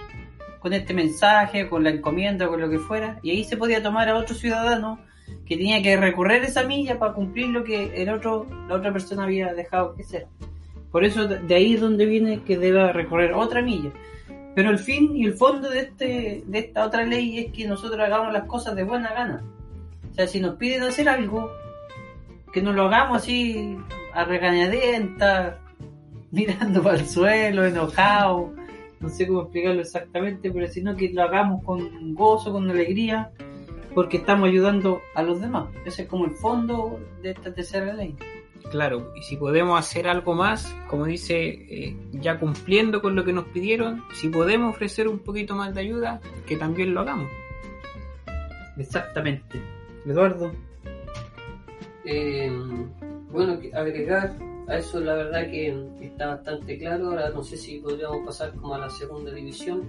con 0.59 0.73
este 0.73 0.93
mensaje, 0.93 1.69
con 1.69 1.83
la 1.83 1.91
encomienda, 1.91 2.47
con 2.47 2.61
lo 2.61 2.69
que 2.69 2.79
fuera, 2.79 3.19
y 3.23 3.31
ahí 3.31 3.43
se 3.43 3.57
podía 3.57 3.81
tomar 3.81 4.09
a 4.09 4.15
otro 4.15 4.35
ciudadano 4.35 4.99
que 5.45 5.57
tenía 5.57 5.81
que 5.81 5.97
recorrer 5.97 6.43
esa 6.43 6.63
milla 6.63 6.99
para 6.99 7.13
cumplir 7.13 7.47
lo 7.47 7.63
que 7.63 8.01
el 8.01 8.09
otro, 8.09 8.47
la 8.67 8.75
otra 8.75 8.93
persona 8.93 9.23
había 9.23 9.53
dejado 9.53 9.95
que 9.95 10.03
hacer. 10.03 10.27
Por 10.91 11.03
eso 11.03 11.27
de 11.27 11.39
de 11.39 11.55
ahí 11.55 11.73
es 11.73 11.81
donde 11.81 12.05
viene 12.05 12.41
que 12.43 12.57
deba 12.57 12.91
recorrer 12.91 13.33
otra 13.33 13.61
milla. 13.61 13.91
Pero 14.55 14.71
el 14.71 14.79
fin 14.79 15.15
y 15.15 15.25
el 15.25 15.33
fondo 15.35 15.69
de 15.69 15.81
este, 15.81 16.43
de 16.47 16.59
esta 16.59 16.85
otra 16.85 17.03
ley 17.05 17.37
es 17.37 17.53
que 17.53 17.67
nosotros 17.67 17.99
hagamos 17.99 18.33
las 18.33 18.45
cosas 18.45 18.75
de 18.75 18.83
buena 18.83 19.13
gana. 19.13 19.43
O 20.09 20.13
sea, 20.15 20.25
si 20.25 20.39
nos 20.39 20.55
piden 20.55 20.81
hacer 20.81 21.07
algo, 21.07 21.51
que 22.51 22.61
no 22.61 22.73
lo 22.73 22.87
hagamos 22.87 23.17
así 23.17 23.77
a 24.13 24.23
regañadientas, 24.23 25.57
mirando 26.31 26.81
para 26.81 26.97
el 26.97 27.07
suelo, 27.07 27.65
enojado, 27.65 28.53
no 28.99 29.09
sé 29.09 29.27
cómo 29.27 29.41
explicarlo 29.41 29.81
exactamente, 29.81 30.51
pero 30.51 30.67
sino 30.67 30.95
que 30.95 31.09
lo 31.09 31.23
hagamos 31.23 31.63
con 31.63 32.13
gozo, 32.13 32.51
con 32.51 32.69
alegría, 32.69 33.31
porque 33.93 34.17
estamos 34.17 34.49
ayudando 34.49 35.01
a 35.15 35.23
los 35.23 35.41
demás. 35.41 35.69
Ese 35.85 36.03
es 36.03 36.07
como 36.07 36.25
el 36.25 36.31
fondo 36.31 36.99
de 37.21 37.31
esta 37.31 37.53
tercera 37.53 37.93
ley. 37.93 38.15
Claro, 38.71 39.13
y 39.15 39.21
si 39.23 39.37
podemos 39.37 39.79
hacer 39.79 40.07
algo 40.07 40.35
más, 40.35 40.75
como 40.89 41.05
dice, 41.05 41.47
eh, 41.47 41.95
ya 42.11 42.37
cumpliendo 42.39 43.01
con 43.01 43.15
lo 43.15 43.23
que 43.23 43.31
nos 43.31 43.45
pidieron, 43.45 44.03
si 44.13 44.27
podemos 44.27 44.75
ofrecer 44.75 45.07
un 45.07 45.19
poquito 45.19 45.55
más 45.55 45.73
de 45.73 45.81
ayuda, 45.81 46.19
que 46.45 46.57
también 46.57 46.93
lo 46.93 47.01
hagamos. 47.01 47.29
Exactamente. 48.77 49.61
Eduardo. 50.05 50.51
Eh, 52.05 52.51
bueno, 53.31 53.59
agregar 53.73 54.33
a 54.67 54.77
eso 54.77 54.99
la 54.99 55.13
verdad 55.15 55.49
que 55.49 55.87
está 56.01 56.27
bastante 56.27 56.77
claro. 56.77 57.07
Ahora 57.09 57.29
no 57.29 57.43
sé 57.43 57.57
si 57.57 57.79
podríamos 57.79 58.25
pasar 58.25 58.53
como 58.55 58.75
a 58.75 58.79
la 58.79 58.89
segunda 58.89 59.31
división, 59.33 59.83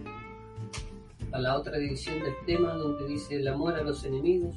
a 1.33 1.39
la 1.41 1.57
otra 1.57 1.79
división 1.79 2.21
del 2.23 2.35
tema 2.47 2.75
donde 2.75 3.07
dice 3.07 3.37
el 3.37 3.49
amor 3.49 3.75
a 3.75 3.83
los 3.83 4.05
enemigos. 4.05 4.57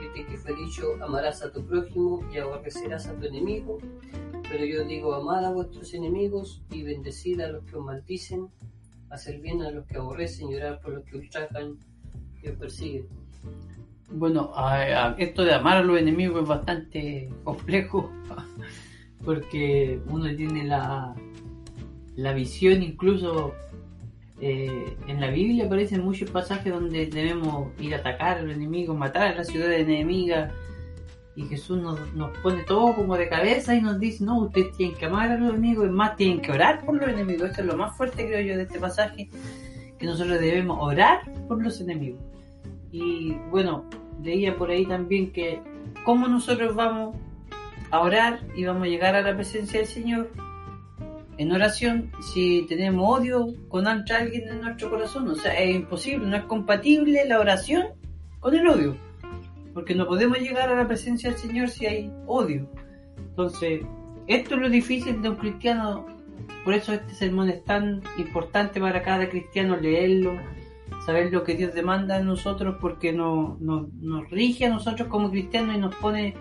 Viste 0.00 0.26
que 0.26 0.36
fue 0.38 0.54
dicho, 0.56 0.84
amarás 1.02 1.42
a 1.42 1.52
tu 1.52 1.64
prójimo 1.64 2.26
y 2.32 2.38
aborrecerás 2.38 3.06
a 3.06 3.14
tu 3.14 3.26
enemigo. 3.26 3.78
Pero 4.48 4.64
yo 4.64 4.84
digo, 4.84 5.14
amad 5.14 5.44
a 5.44 5.52
vuestros 5.52 5.92
enemigos 5.94 6.62
y 6.70 6.82
bendecid 6.82 7.40
a 7.40 7.48
los 7.48 7.64
que 7.64 7.76
os 7.76 7.84
maldicen, 7.84 8.48
hacer 9.10 9.40
bien 9.40 9.62
a 9.62 9.70
los 9.70 9.84
que 9.86 9.96
aborrecen 9.96 10.50
y 10.50 10.54
orar 10.56 10.80
por 10.80 10.92
los 10.92 11.04
que 11.04 11.16
ultrajan 11.18 11.76
y 12.42 12.48
os 12.48 12.56
persiguen. 12.56 13.08
Bueno, 14.08 14.52
a- 14.54 15.08
a- 15.08 15.14
esto 15.18 15.42
de 15.44 15.52
amar 15.52 15.78
a 15.78 15.82
los 15.82 15.98
enemigos 15.98 16.42
es 16.42 16.48
bastante 16.48 17.28
complejo 17.42 18.10
porque 19.26 20.00
uno 20.06 20.34
tiene 20.34 20.64
la, 20.64 21.14
la 22.14 22.32
visión 22.32 22.82
incluso 22.82 23.52
eh, 24.40 24.96
en 25.08 25.20
la 25.20 25.30
Biblia 25.30 25.66
aparecen 25.66 26.04
muchos 26.04 26.30
pasajes 26.30 26.72
donde 26.72 27.06
debemos 27.06 27.68
ir 27.80 27.94
a 27.94 27.98
atacar 27.98 28.38
al 28.38 28.50
enemigo, 28.50 28.94
matar 28.94 29.32
a 29.32 29.34
la 29.34 29.44
ciudad 29.44 29.72
enemiga. 29.72 30.52
Y 31.34 31.42
Jesús 31.44 31.78
nos, 31.82 32.14
nos 32.14 32.36
pone 32.38 32.62
todo 32.62 32.94
como 32.94 33.16
de 33.16 33.28
cabeza 33.28 33.74
y 33.74 33.82
nos 33.82 33.98
dice, 33.98 34.24
no, 34.24 34.38
ustedes 34.38 34.74
tienen 34.76 34.96
que 34.96 35.04
amar 35.04 35.30
a 35.30 35.36
los 35.36 35.50
enemigos, 35.50 35.86
es 35.86 35.92
más, 35.92 36.16
tienen 36.16 36.40
que 36.40 36.52
orar 36.52 36.84
por 36.86 36.96
los 36.96 37.08
enemigos. 37.08 37.50
Esto 37.50 37.60
es 37.60 37.66
lo 37.66 37.76
más 37.76 37.94
fuerte, 37.94 38.26
creo 38.26 38.40
yo, 38.40 38.56
de 38.56 38.62
este 38.62 38.78
pasaje, 38.78 39.28
que 39.98 40.06
nosotros 40.06 40.40
debemos 40.40 40.78
orar 40.80 41.20
por 41.46 41.62
los 41.62 41.78
enemigos. 41.80 42.22
Y 42.90 43.34
bueno, 43.50 43.84
leía 44.22 44.56
por 44.56 44.70
ahí 44.70 44.86
también 44.86 45.30
que 45.30 45.60
cómo 46.04 46.26
nosotros 46.26 46.74
vamos 46.74 47.16
orar 48.00 48.40
y 48.54 48.64
vamos 48.64 48.84
a 48.84 48.86
llegar 48.86 49.14
a 49.14 49.22
la 49.22 49.34
presencia 49.34 49.80
del 49.80 49.88
Señor 49.88 50.30
en 51.38 51.52
oración 51.52 52.10
si 52.20 52.64
tenemos 52.68 53.18
odio 53.18 53.48
con 53.68 53.86
alguien 53.86 54.48
en 54.48 54.60
nuestro 54.60 54.90
corazón. 54.90 55.28
O 55.28 55.34
sea, 55.34 55.52
es 55.54 55.74
imposible, 55.74 56.26
no 56.26 56.36
es 56.36 56.44
compatible 56.44 57.24
la 57.26 57.38
oración 57.38 57.88
con 58.40 58.54
el 58.54 58.66
odio. 58.66 58.96
Porque 59.74 59.94
no 59.94 60.06
podemos 60.06 60.38
llegar 60.38 60.70
a 60.70 60.76
la 60.76 60.86
presencia 60.86 61.30
del 61.30 61.38
Señor 61.38 61.68
si 61.68 61.86
hay 61.86 62.10
odio. 62.26 62.66
Entonces, 63.18 63.82
esto 64.26 64.54
es 64.54 64.60
lo 64.60 64.70
difícil 64.70 65.20
de 65.20 65.28
un 65.28 65.36
cristiano. 65.36 66.06
Por 66.64 66.74
eso 66.74 66.92
este 66.94 67.14
sermón 67.14 67.50
es 67.50 67.62
tan 67.64 68.02
importante 68.16 68.80
para 68.80 69.02
cada 69.02 69.28
cristiano 69.28 69.76
leerlo, 69.76 70.32
saber 71.04 71.30
lo 71.32 71.44
que 71.44 71.54
Dios 71.54 71.74
demanda 71.74 72.18
de 72.18 72.24
nosotros, 72.24 72.76
porque 72.80 73.12
nos, 73.12 73.60
nos, 73.60 73.92
nos 73.94 74.30
rige 74.30 74.66
a 74.66 74.70
nosotros 74.70 75.08
como 75.08 75.30
cristianos 75.30 75.76
y 75.76 75.78
nos 75.78 75.94
pone 75.96 76.34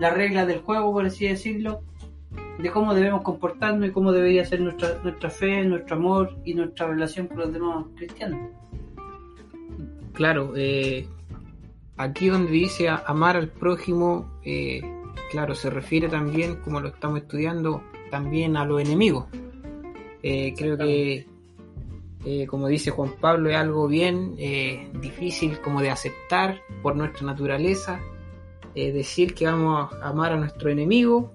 la 0.00 0.10
regla 0.10 0.46
del 0.46 0.60
juego, 0.60 0.92
por 0.92 1.06
así 1.06 1.26
decirlo, 1.26 1.82
de 2.58 2.70
cómo 2.70 2.94
debemos 2.94 3.22
comportarnos 3.22 3.88
y 3.88 3.92
cómo 3.92 4.12
debería 4.12 4.44
ser 4.44 4.60
nuestra, 4.60 4.98
nuestra 5.02 5.30
fe, 5.30 5.64
nuestro 5.64 5.96
amor 5.96 6.36
y 6.44 6.54
nuestra 6.54 6.86
relación 6.86 7.26
con 7.26 7.38
los 7.38 7.52
demás 7.52 7.86
cristianos. 7.96 8.50
Claro, 10.12 10.54
eh, 10.56 11.06
aquí 11.98 12.28
donde 12.28 12.50
dice 12.50 12.88
amar 12.88 13.36
al 13.36 13.48
prójimo, 13.48 14.40
eh, 14.44 14.80
claro, 15.30 15.54
se 15.54 15.68
refiere 15.68 16.08
también, 16.08 16.56
como 16.56 16.80
lo 16.80 16.88
estamos 16.88 17.18
estudiando, 17.18 17.82
también 18.10 18.56
a 18.56 18.64
los 18.64 18.80
enemigos. 18.80 19.26
Eh, 20.22 20.54
creo 20.56 20.78
que, 20.78 21.26
como 22.48 22.66
dice 22.66 22.90
Juan 22.90 23.12
Pablo, 23.20 23.50
es 23.50 23.56
algo 23.56 23.86
bien 23.86 24.34
difícil 25.00 25.60
como 25.60 25.80
de 25.80 25.90
aceptar 25.90 26.60
por 26.82 26.96
nuestra 26.96 27.26
naturaleza, 27.26 28.00
decir 28.76 29.34
que 29.34 29.46
vamos 29.46 29.92
a 30.02 30.08
amar 30.08 30.32
a 30.32 30.36
nuestro 30.36 30.70
enemigo, 30.70 31.32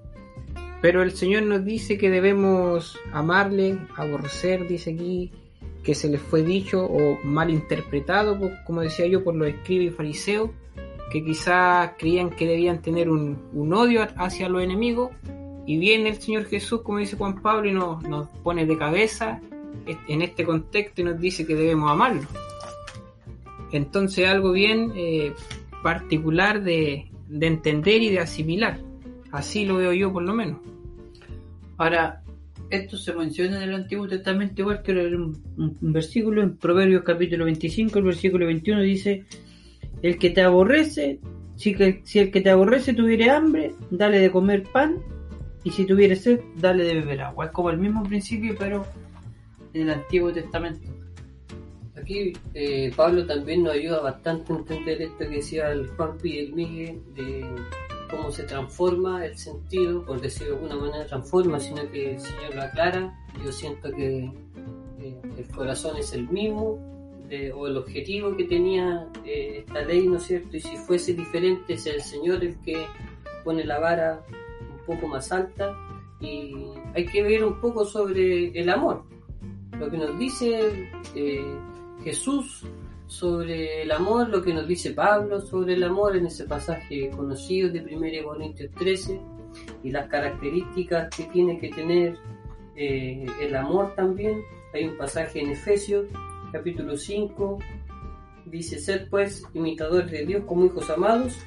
pero 0.82 1.04
el 1.04 1.12
Señor 1.12 1.44
nos 1.44 1.64
dice 1.64 1.98
que 1.98 2.10
debemos 2.10 2.98
amarle, 3.14 3.78
aborrecer, 3.96 4.68
dice 4.68 4.94
aquí, 4.94 5.32
que 5.84 5.96
se 5.96 6.10
les 6.10 6.22
fue 6.22 6.44
dicho 6.44 6.86
o 6.86 7.20
mal 7.24 7.50
interpretado, 7.50 8.40
como 8.66 8.82
decía 8.82 9.06
yo, 9.08 9.24
por 9.24 9.36
los 9.36 9.48
escribas 9.48 9.88
y 9.88 9.90
fariseos, 9.96 10.50
que 11.12 11.24
quizás 11.24 11.92
creían 11.98 12.30
que 12.30 12.48
debían 12.48 12.82
tener 12.82 13.10
un, 13.10 13.38
odio 13.74 14.08
hacia 14.16 14.50
los 14.50 14.64
enemigos, 14.64 15.12
y 15.66 15.78
viene 15.78 16.10
el 16.10 16.22
Señor 16.22 16.46
Jesús, 16.46 16.82
como 16.82 16.98
dice 16.98 17.16
Juan 17.16 17.42
Pablo, 17.42 17.70
y 17.70 17.74
nos, 17.74 18.02
nos 18.04 18.28
pone 18.44 18.66
de 18.66 18.78
cabeza 18.78 19.40
en 20.08 20.22
este 20.22 20.44
contexto 20.44 21.02
y 21.02 21.04
nos 21.06 21.20
dice 21.20 21.46
que 21.46 21.56
debemos 21.56 21.92
amarlo. 21.92 22.24
Entonces 23.72 24.28
algo 24.28 24.52
bien 24.52 24.94
eh, 24.96 25.34
particular 25.84 26.64
de, 26.64 27.11
de 27.32 27.48
entender 27.48 28.02
y 28.02 28.10
de 28.10 28.20
asimilar. 28.20 28.80
Así 29.32 29.66
lo 29.66 29.78
veo 29.78 29.94
yo 29.94 30.12
por 30.12 30.24
lo 30.24 30.34
menos. 30.34 30.60
Ahora, 31.78 32.22
esto 32.70 32.98
se 32.98 33.14
menciona 33.14 33.58
en 33.58 33.70
el 33.70 33.76
Antiguo 33.76 34.08
Testamento 34.08 34.62
igual 34.62 34.82
que 34.84 34.92
en 34.92 35.22
un, 35.22 35.78
versículo 35.82 36.42
en 36.44 36.58
Proverbios 36.58 37.04
capítulo 37.04 37.46
25, 37.46 38.00
el 38.00 38.06
versículo 38.06 38.46
21 38.46 38.82
dice, 38.82 39.26
el 40.02 40.18
que 40.18 40.30
te 40.30 40.42
aborrece, 40.42 41.20
si, 41.56 41.74
que, 41.74 42.02
si 42.04 42.20
el 42.20 42.32
que 42.32 42.42
te 42.42 42.50
aborrece 42.50 42.94
tuviere 42.94 43.30
hambre, 43.30 43.74
dale 43.90 44.20
de 44.20 44.32
comer 44.32 44.64
pan, 44.72 44.98
y 45.64 45.72
si 45.72 45.86
tuviere 45.86 46.16
sed, 46.16 46.40
dale 46.58 46.84
de 46.84 46.96
beber 46.96 47.22
agua. 47.22 47.46
Es 47.46 47.52
como 47.52 47.70
el 47.70 47.78
mismo 47.78 48.04
principio, 48.04 48.56
pero 48.58 48.86
en 49.74 49.84
el 49.84 49.90
Antiguo 49.92 50.34
Testamento. 50.34 51.01
Aquí 52.12 52.34
eh, 52.56 52.92
Pablo 52.94 53.26
también 53.26 53.64
nos 53.64 53.74
ayuda 53.74 54.02
bastante 54.02 54.52
a 54.52 54.58
entender 54.58 55.02
esto 55.02 55.20
que 55.20 55.30
decía 55.30 55.72
el 55.72 55.88
Juan 55.92 56.18
y 56.22 56.40
el 56.40 56.54
Miguel 56.54 57.02
de 57.16 57.46
cómo 58.10 58.30
se 58.32 58.44
transforma 58.44 59.26
el 59.26 59.38
sentido, 59.38 60.04
por 60.06 60.20
decirlo 60.20 60.56
de 60.56 60.62
alguna 60.64 60.76
manera 60.76 61.06
transforma, 61.06 61.58
sino 61.58 61.90
que 61.90 62.16
el 62.16 62.20
Señor 62.20 62.56
lo 62.56 62.62
aclara. 62.64 63.18
Yo 63.42 63.50
siento 63.54 63.90
que 63.94 64.30
eh, 65.00 65.22
el 65.38 65.48
corazón 65.56 65.96
es 65.96 66.12
el 66.12 66.28
mismo, 66.28 66.80
o 67.56 67.68
el 67.68 67.78
objetivo 67.78 68.36
que 68.36 68.44
tenía 68.44 69.08
eh, 69.24 69.64
esta 69.66 69.82
ley, 69.84 70.06
¿no 70.06 70.18
es 70.18 70.24
cierto? 70.24 70.58
Y 70.58 70.60
si 70.60 70.76
fuese 70.76 71.14
diferente, 71.14 71.76
es 71.76 71.86
el 71.86 72.02
Señor 72.02 72.44
el 72.44 72.60
que 72.60 72.86
pone 73.46 73.64
la 73.64 73.80
vara 73.80 74.22
un 74.60 74.86
poco 74.86 75.08
más 75.08 75.32
alta. 75.32 75.74
Y 76.20 76.56
hay 76.94 77.06
que 77.06 77.24
ver 77.24 77.46
un 77.46 77.62
poco 77.62 77.86
sobre 77.86 78.48
el 78.60 78.70
amor. 78.70 79.06
Lo 79.80 79.90
que 79.90 79.98
nos 79.98 80.20
dice 80.20 80.90
eh, 81.16 81.56
Jesús 82.04 82.66
sobre 83.08 83.82
el 83.82 83.92
amor, 83.92 84.30
lo 84.30 84.42
que 84.42 84.54
nos 84.54 84.68
dice 84.68 84.92
Pablo 84.92 85.42
sobre 85.42 85.74
el 85.74 85.84
amor 85.84 86.16
en 86.16 86.28
ese 86.28 86.46
pasaje 86.46 87.10
conocido 87.10 87.70
de 87.70 87.82
1 87.82 88.28
Corintios 88.28 88.72
13 88.76 89.20
y 89.84 89.92
las 89.92 90.08
características 90.08 91.10
que 91.16 91.26
tiene 91.26 91.60
que 91.60 91.70
tener 91.70 92.18
eh, 92.76 93.26
el 93.42 93.56
amor 93.56 93.94
también. 93.96 94.42
Hay 94.74 94.86
un 94.86 94.98
pasaje 94.98 95.42
en 95.42 95.50
Efesios 95.50 96.06
capítulo 96.52 96.98
5, 96.98 97.60
dice, 98.46 98.80
sed 98.80 99.08
pues 99.10 99.44
imitadores 99.54 100.12
de 100.12 100.26
Dios 100.26 100.44
como 100.46 100.66
hijos 100.66 100.90
amados 100.90 101.38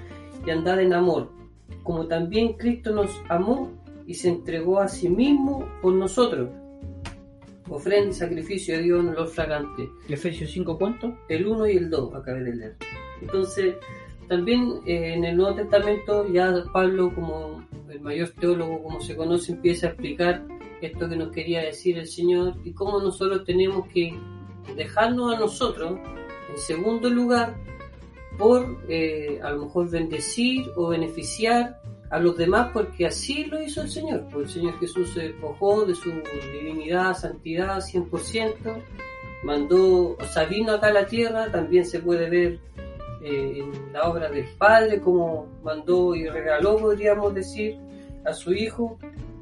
y 0.46 0.50
andad 0.50 0.80
en 0.80 0.92
amor, 0.92 1.30
como 1.82 2.06
también 2.06 2.54
Cristo 2.54 2.94
nos 2.94 3.10
amó 3.28 3.70
y 4.06 4.14
se 4.14 4.28
entregó 4.28 4.80
a 4.80 4.88
sí 4.88 5.08
mismo 5.08 5.66
por 5.80 5.94
nosotros 5.94 6.50
ofrenda 7.68 8.10
y 8.10 8.14
sacrificio 8.14 8.76
a 8.76 8.78
Dios 8.78 9.00
en 9.00 9.08
olor 9.08 9.28
fragante. 9.28 9.88
Efesios 10.08 10.50
5, 10.50 10.78
¿cuánto? 10.78 11.16
El 11.28 11.46
1 11.46 11.66
y 11.68 11.76
el 11.76 11.90
2, 11.90 12.14
acabé 12.14 12.44
de 12.44 12.54
leer. 12.54 12.76
Entonces, 13.20 13.76
también 14.28 14.80
eh, 14.86 15.14
en 15.14 15.24
el 15.24 15.36
Nuevo 15.36 15.56
Testamento 15.56 16.26
ya 16.32 16.52
Pablo, 16.72 17.14
como 17.14 17.64
el 17.90 18.00
mayor 18.00 18.30
teólogo 18.40 18.82
como 18.82 19.00
se 19.00 19.16
conoce, 19.16 19.52
empieza 19.52 19.86
a 19.86 19.90
explicar 19.90 20.46
esto 20.80 21.08
que 21.08 21.16
nos 21.16 21.30
quería 21.30 21.62
decir 21.62 21.98
el 21.98 22.06
Señor 22.06 22.54
y 22.64 22.72
cómo 22.72 23.00
nosotros 23.00 23.44
tenemos 23.44 23.86
que 23.88 24.18
dejarnos 24.76 25.34
a 25.34 25.38
nosotros, 25.38 25.98
en 26.50 26.58
segundo 26.58 27.10
lugar, 27.10 27.54
por 28.38 28.82
eh, 28.88 29.40
a 29.42 29.50
lo 29.50 29.64
mejor 29.64 29.90
bendecir 29.90 30.66
o 30.76 30.88
beneficiar 30.88 31.80
a 32.10 32.18
los 32.18 32.36
demás 32.36 32.70
porque 32.72 33.06
así 33.06 33.44
lo 33.44 33.62
hizo 33.62 33.82
el 33.82 33.90
Señor. 33.90 34.26
Pues 34.32 34.48
el 34.48 34.54
Señor 34.54 34.78
Jesús 34.78 35.12
se 35.12 35.20
despojó 35.20 35.84
de 35.84 35.94
su 35.94 36.10
divinidad, 36.52 37.14
santidad 37.14 37.78
100%, 37.78 38.54
mandó, 39.42 40.16
o 40.16 40.24
sea, 40.32 40.44
vino 40.44 40.72
acá 40.72 40.88
a 40.88 40.92
la 40.92 41.06
tierra, 41.06 41.50
también 41.50 41.84
se 41.84 42.00
puede 42.00 42.30
ver 42.30 42.58
eh, 43.22 43.58
en 43.58 43.92
la 43.92 44.08
obra 44.08 44.30
del 44.30 44.46
Padre, 44.58 45.00
como 45.00 45.46
mandó 45.62 46.14
y 46.14 46.28
regaló, 46.28 46.76
podríamos 46.76 47.34
decir, 47.34 47.78
a 48.24 48.32
su 48.32 48.52
Hijo. 48.52 48.98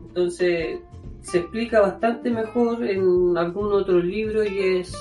Entonces, 0.07 0.79
se 1.22 1.38
explica 1.38 1.81
bastante 1.81 2.31
mejor 2.31 2.85
en 2.85 3.37
algún 3.37 3.72
otro 3.72 3.98
libro 3.98 4.44
y 4.44 4.79
es, 4.79 4.92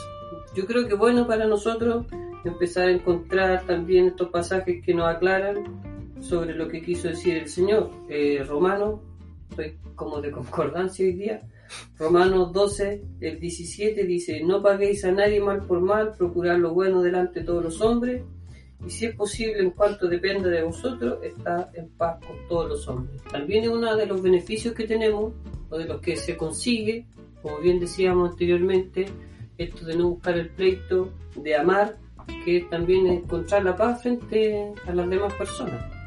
yo 0.55 0.65
creo 0.65 0.87
que 0.87 0.93
bueno 0.93 1.25
para 1.27 1.45
nosotros 1.45 2.05
empezar 2.45 2.87
a 2.87 2.91
encontrar 2.91 3.65
también 3.65 4.07
estos 4.07 4.29
pasajes 4.29 4.83
que 4.83 4.93
nos 4.93 5.07
aclaran 5.07 5.90
sobre 6.21 6.55
lo 6.55 6.67
que 6.67 6.81
quiso 6.81 7.09
decir 7.09 7.35
el 7.37 7.49
Señor. 7.49 7.91
Eh, 8.09 8.43
Romano, 8.47 9.01
estoy 9.49 9.77
como 9.95 10.21
de 10.21 10.31
concordancia 10.31 11.05
hoy 11.05 11.13
día. 11.13 11.41
Romanos 11.97 12.51
12, 12.53 13.03
el 13.21 13.39
17 13.39 14.03
dice, 14.05 14.41
no 14.43 14.61
paguéis 14.61 15.05
a 15.05 15.11
nadie 15.11 15.39
mal 15.39 15.65
por 15.65 15.81
mal, 15.81 16.13
procurad 16.17 16.57
lo 16.57 16.73
bueno 16.73 17.01
delante 17.01 17.41
de 17.41 17.45
todos 17.45 17.63
los 17.63 17.81
hombres, 17.81 18.23
y 18.85 18.89
si 18.89 19.05
es 19.05 19.15
posible, 19.15 19.59
en 19.59 19.71
cuanto 19.71 20.07
dependa 20.07 20.49
de 20.49 20.63
vosotros, 20.63 21.19
está 21.23 21.69
en 21.73 21.89
paz 21.89 22.19
con 22.25 22.35
todos 22.47 22.69
los 22.69 22.87
hombres. 22.87 23.21
También 23.31 23.63
es 23.63 23.69
uno 23.69 23.95
de 23.95 24.05
los 24.05 24.21
beneficios 24.21 24.73
que 24.73 24.87
tenemos, 24.87 25.33
o 25.69 25.77
de 25.77 25.85
los 25.85 26.01
que 26.01 26.17
se 26.17 26.35
consigue, 26.35 27.05
como 27.41 27.59
bien 27.59 27.79
decíamos 27.79 28.31
anteriormente, 28.31 29.05
esto 29.57 29.85
de 29.85 29.95
no 29.95 30.09
buscar 30.09 30.37
el 30.37 30.49
pleito, 30.49 31.13
de 31.35 31.55
amar, 31.55 31.97
que 32.43 32.67
también 32.69 33.07
es 33.07 33.23
encontrar 33.23 33.63
la 33.63 33.75
paz 33.75 34.01
frente 34.01 34.73
a 34.85 34.93
las 34.93 35.09
demás 35.09 35.33
personas. 35.33 36.00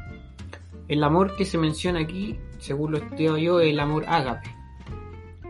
El 0.87 1.03
amor 1.03 1.35
que 1.35 1.45
se 1.45 1.57
menciona 1.57 2.01
aquí, 2.01 2.37
según 2.59 2.91
lo 2.91 2.97
estudio 2.99 3.37
yo, 3.37 3.59
es 3.59 3.69
el 3.71 3.79
amor 3.79 4.05
ágape. 4.07 4.49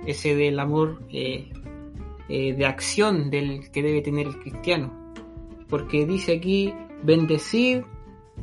Ese 0.06 0.36
del 0.36 0.60
amor 0.60 1.02
eh, 1.12 1.52
eh, 2.30 2.54
de 2.54 2.66
acción 2.66 3.30
del 3.30 3.70
que 3.72 3.84
debe 3.84 4.02
tener 4.02 4.28
el 4.28 4.40
cristiano. 4.40 5.14
Porque 5.68 6.06
dice 6.06 6.38
aquí, 6.38 6.74
bendecir, 7.04 7.86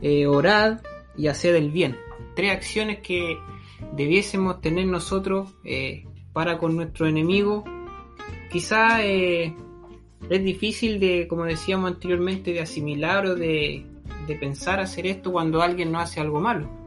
eh, 0.02 0.26
orad 0.26 0.80
y 1.16 1.28
hacer 1.28 1.54
el 1.54 1.70
bien. 1.70 1.96
Tres 2.34 2.52
acciones 2.52 2.98
que 2.98 3.38
debiésemos 3.96 4.60
tener 4.60 4.86
nosotros 4.86 5.54
para 6.32 6.58
con 6.58 6.76
nuestro 6.76 7.06
enemigo. 7.06 7.64
Quizá 8.50 9.02
es 9.02 9.54
difícil 10.28 11.00
de, 11.00 11.26
como 11.26 11.44
decíamos 11.44 11.92
anteriormente, 11.92 12.52
de 12.52 12.60
asimilar 12.60 13.26
o 13.26 13.34
de, 13.34 13.86
de 14.26 14.34
pensar 14.36 14.80
hacer 14.80 15.06
esto 15.06 15.32
cuando 15.32 15.62
alguien 15.62 15.90
no 15.92 16.00
hace 16.00 16.20
algo 16.20 16.40
malo. 16.40 16.81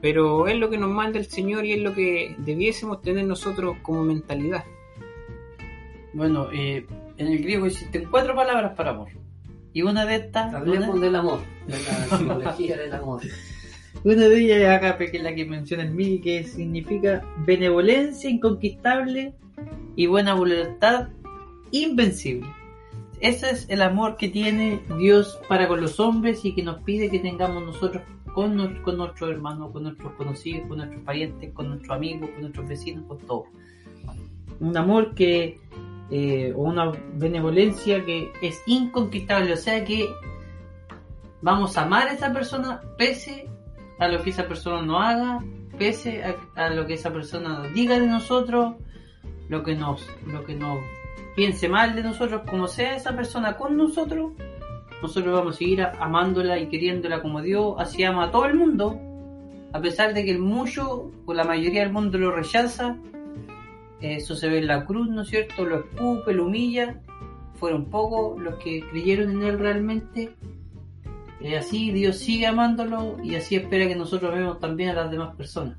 Pero 0.00 0.46
es 0.46 0.56
lo 0.56 0.70
que 0.70 0.78
nos 0.78 0.90
manda 0.90 1.18
el 1.18 1.26
Señor 1.26 1.64
y 1.64 1.72
es 1.72 1.82
lo 1.82 1.94
que 1.94 2.34
debiésemos 2.38 3.02
tener 3.02 3.24
nosotros 3.24 3.76
como 3.82 4.04
mentalidad. 4.04 4.64
Bueno, 6.12 6.48
eh, 6.52 6.86
en 7.16 7.26
el 7.26 7.38
griego 7.38 7.66
existen 7.66 8.06
cuatro 8.10 8.34
palabras 8.34 8.74
para 8.76 8.90
amor. 8.90 9.08
Y 9.72 9.82
una 9.82 10.06
de 10.06 10.16
estas. 10.16 10.54
Hablemos 10.54 10.90
una, 10.90 11.00
del 11.04 11.16
amor, 11.16 11.40
de 11.66 11.72
la 11.72 12.16
psicología 12.18 12.76
del 12.76 12.92
amor. 12.92 13.22
una 14.04 14.28
de 14.28 14.38
ellas 14.38 14.58
es 14.58 14.68
agape, 14.68 15.10
que 15.10 15.16
es 15.18 15.22
la 15.22 15.34
que 15.34 15.44
menciona 15.44 15.82
el 15.82 15.90
Mili, 15.90 16.20
que 16.20 16.44
significa 16.44 17.24
benevolencia 17.44 18.30
inconquistable 18.30 19.34
y 19.96 20.06
buena 20.06 20.34
voluntad 20.34 21.08
invencible. 21.70 22.48
Ese 23.20 23.50
es 23.50 23.68
el 23.68 23.82
amor 23.82 24.16
que 24.16 24.28
tiene 24.28 24.80
Dios 24.98 25.38
para 25.48 25.66
con 25.68 25.80
los 25.80 25.98
hombres 25.98 26.44
y 26.44 26.54
que 26.54 26.62
nos 26.62 26.80
pide 26.82 27.10
que 27.10 27.18
tengamos 27.18 27.64
nosotros 27.64 28.02
con, 28.32 28.54
nos- 28.56 28.78
con 28.80 28.96
nuestros 28.96 29.30
hermanos, 29.30 29.72
con 29.72 29.82
nuestros 29.84 30.12
conocidos, 30.14 30.68
con 30.68 30.78
nuestros 30.78 31.02
parientes, 31.02 31.52
con 31.52 31.68
nuestros 31.68 31.96
amigos, 31.96 32.30
con 32.30 32.40
nuestros 32.42 32.68
vecinos, 32.68 33.04
con 33.08 33.18
todos. 33.18 33.46
Un 34.60 34.76
amor 34.76 35.14
que, 35.14 35.58
eh, 36.10 36.52
o 36.56 36.62
una 36.62 36.92
benevolencia 37.14 38.04
que 38.04 38.30
es 38.42 38.62
inconquistable, 38.66 39.52
o 39.52 39.56
sea 39.56 39.84
que 39.84 40.06
vamos 41.42 41.76
a 41.76 41.82
amar 41.82 42.08
a 42.08 42.12
esa 42.12 42.32
persona 42.32 42.80
pese 42.96 43.48
a 43.98 44.08
lo 44.08 44.22
que 44.22 44.30
esa 44.30 44.46
persona 44.46 44.82
no 44.82 45.00
haga, 45.00 45.42
pese 45.78 46.22
a, 46.24 46.36
a 46.54 46.70
lo 46.70 46.86
que 46.86 46.94
esa 46.94 47.12
persona 47.12 47.58
nos 47.60 47.74
diga 47.74 47.98
de 47.98 48.06
nosotros, 48.06 48.74
lo 49.48 49.62
que 49.62 49.74
nos, 49.74 50.06
lo 50.26 50.44
que 50.44 50.54
nos 50.54 50.78
piense 51.38 51.68
mal 51.68 51.94
de 51.94 52.02
nosotros, 52.02 52.42
como 52.50 52.66
sea 52.66 52.96
esa 52.96 53.14
persona 53.14 53.56
con 53.56 53.76
nosotros, 53.76 54.32
nosotros 55.00 55.32
vamos 55.32 55.54
a 55.54 55.58
seguir 55.60 55.82
amándola 55.82 56.58
y 56.58 56.68
queriéndola 56.68 57.22
como 57.22 57.40
Dios 57.40 57.76
así 57.78 58.02
ama 58.02 58.24
a 58.24 58.30
todo 58.32 58.46
el 58.46 58.54
mundo, 58.54 58.98
a 59.72 59.80
pesar 59.80 60.14
de 60.14 60.24
que 60.24 60.32
el 60.32 60.40
mucho 60.40 61.12
o 61.26 61.32
la 61.32 61.44
mayoría 61.44 61.82
del 61.82 61.92
mundo 61.92 62.18
lo 62.18 62.32
rechaza, 62.32 62.96
eso 64.00 64.34
se 64.34 64.48
ve 64.48 64.58
en 64.58 64.66
la 64.66 64.84
cruz, 64.84 65.08
¿no 65.10 65.22
es 65.22 65.28
cierto? 65.28 65.64
Lo 65.64 65.78
escupe, 65.78 66.32
lo 66.32 66.46
humilla, 66.46 67.00
fueron 67.54 67.84
pocos 67.84 68.42
los 68.42 68.56
que 68.56 68.80
creyeron 68.90 69.30
en 69.30 69.42
él 69.44 69.60
realmente. 69.60 70.34
Y 71.40 71.54
así 71.54 71.92
Dios 71.92 72.16
sigue 72.16 72.48
amándolo 72.48 73.16
y 73.22 73.36
así 73.36 73.54
espera 73.54 73.86
que 73.86 73.94
nosotros 73.94 74.34
vemos 74.34 74.58
también 74.58 74.90
a 74.90 74.94
las 74.94 75.10
demás 75.12 75.36
personas. 75.36 75.78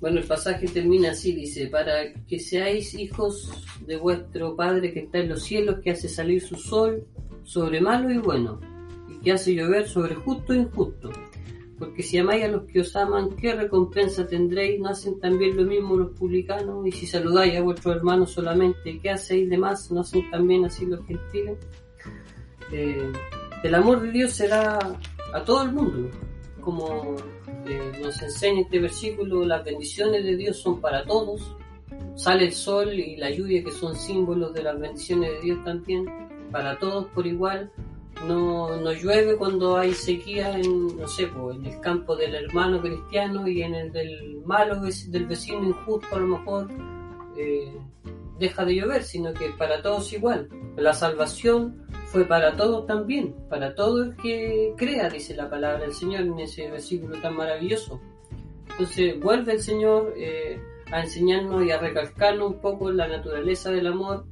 Bueno, 0.00 0.20
el 0.20 0.26
pasaje 0.26 0.66
termina 0.68 1.10
así, 1.10 1.32
dice, 1.32 1.66
para 1.66 2.12
que 2.26 2.38
seáis 2.38 2.94
hijos 2.94 3.50
de 3.84 3.96
vuestro 3.96 4.54
Padre 4.54 4.92
que 4.92 5.00
está 5.00 5.18
en 5.18 5.30
los 5.30 5.42
cielos, 5.42 5.80
que 5.82 5.90
hace 5.90 6.08
salir 6.08 6.40
su 6.40 6.54
sol 6.54 7.04
sobre 7.42 7.80
malo 7.80 8.10
y 8.10 8.18
bueno, 8.18 8.60
y 9.08 9.18
que 9.18 9.32
hace 9.32 9.54
llover 9.54 9.88
sobre 9.88 10.14
justo 10.14 10.52
e 10.52 10.58
injusto. 10.58 11.10
Porque 11.78 12.02
si 12.02 12.18
amáis 12.18 12.44
a 12.44 12.48
los 12.48 12.64
que 12.64 12.80
os 12.80 12.94
aman, 12.94 13.30
¿qué 13.36 13.54
recompensa 13.54 14.26
tendréis? 14.26 14.80
¿No 14.80 14.88
hacen 14.88 15.18
también 15.20 15.56
lo 15.56 15.64
mismo 15.64 15.96
los 15.96 16.10
publicanos? 16.10 16.86
Y 16.86 16.92
si 16.92 17.06
saludáis 17.06 17.56
a 17.56 17.62
vuestros 17.62 17.96
hermanos 17.96 18.32
solamente, 18.32 19.00
¿qué 19.00 19.10
hacéis 19.10 19.48
de 19.48 19.58
más? 19.58 19.90
¿No 19.90 20.00
hacen 20.00 20.28
también 20.30 20.64
así 20.64 20.86
los 20.86 21.04
gentiles? 21.06 21.56
Eh, 22.72 23.12
el 23.62 23.74
amor 23.74 24.02
de 24.02 24.10
Dios 24.10 24.32
será 24.32 24.78
a 25.32 25.44
todo 25.44 25.62
el 25.62 25.72
mundo, 25.72 26.10
como 26.60 27.16
eh, 27.68 27.92
nos 28.02 28.20
enseña 28.22 28.62
este 28.62 28.80
versículo, 28.80 29.44
las 29.44 29.64
bendiciones 29.64 30.24
de 30.24 30.36
Dios 30.36 30.56
son 30.58 30.80
para 30.80 31.04
todos. 31.04 31.56
Sale 32.14 32.46
el 32.46 32.52
sol 32.52 32.92
y 32.92 33.16
la 33.16 33.30
lluvia 33.30 33.62
que 33.62 33.70
son 33.70 33.94
símbolos 33.94 34.52
de 34.54 34.62
las 34.62 34.78
bendiciones 34.78 35.30
de 35.32 35.40
Dios 35.40 35.64
también, 35.64 36.06
para 36.50 36.78
todos 36.78 37.06
por 37.06 37.26
igual. 37.26 37.70
No, 38.26 38.76
no 38.76 38.92
llueve 38.92 39.36
cuando 39.36 39.76
hay 39.76 39.92
sequía 39.92 40.58
en, 40.58 40.96
no 40.96 41.06
sé, 41.06 41.24
en 41.54 41.64
el 41.64 41.80
campo 41.80 42.16
del 42.16 42.34
hermano 42.34 42.80
cristiano 42.80 43.46
y 43.46 43.62
en 43.62 43.74
el 43.74 43.92
del 43.92 44.42
malo, 44.44 44.80
del 44.80 45.26
vecino 45.26 45.68
injusto 45.68 46.16
a 46.16 46.18
lo 46.18 46.26
mejor 46.26 46.68
eh, 47.36 47.72
deja 48.38 48.64
de 48.64 48.74
llover, 48.74 49.04
sino 49.04 49.32
que 49.34 49.50
para 49.50 49.82
todos 49.82 50.12
igual. 50.12 50.48
La 50.76 50.92
salvación 50.94 51.86
fue 52.10 52.24
para 52.24 52.56
todos 52.56 52.86
también, 52.86 53.34
para 53.50 53.74
todo 53.74 54.02
el 54.02 54.16
que 54.16 54.72
crea, 54.76 55.10
dice 55.10 55.34
la 55.36 55.50
palabra 55.50 55.80
del 55.80 55.92
Señor 55.92 56.22
en 56.22 56.38
ese 56.38 56.70
versículo 56.70 57.20
tan 57.20 57.36
maravilloso. 57.36 58.00
Entonces 58.70 59.20
vuelve 59.20 59.52
el 59.52 59.60
Señor 59.60 60.14
eh, 60.16 60.58
a 60.90 61.02
enseñarnos 61.02 61.64
y 61.64 61.70
a 61.70 61.78
recalcarnos 61.78 62.52
un 62.52 62.60
poco 62.60 62.90
la 62.90 63.08
naturaleza 63.08 63.70
del 63.70 63.88
amor, 63.88 64.24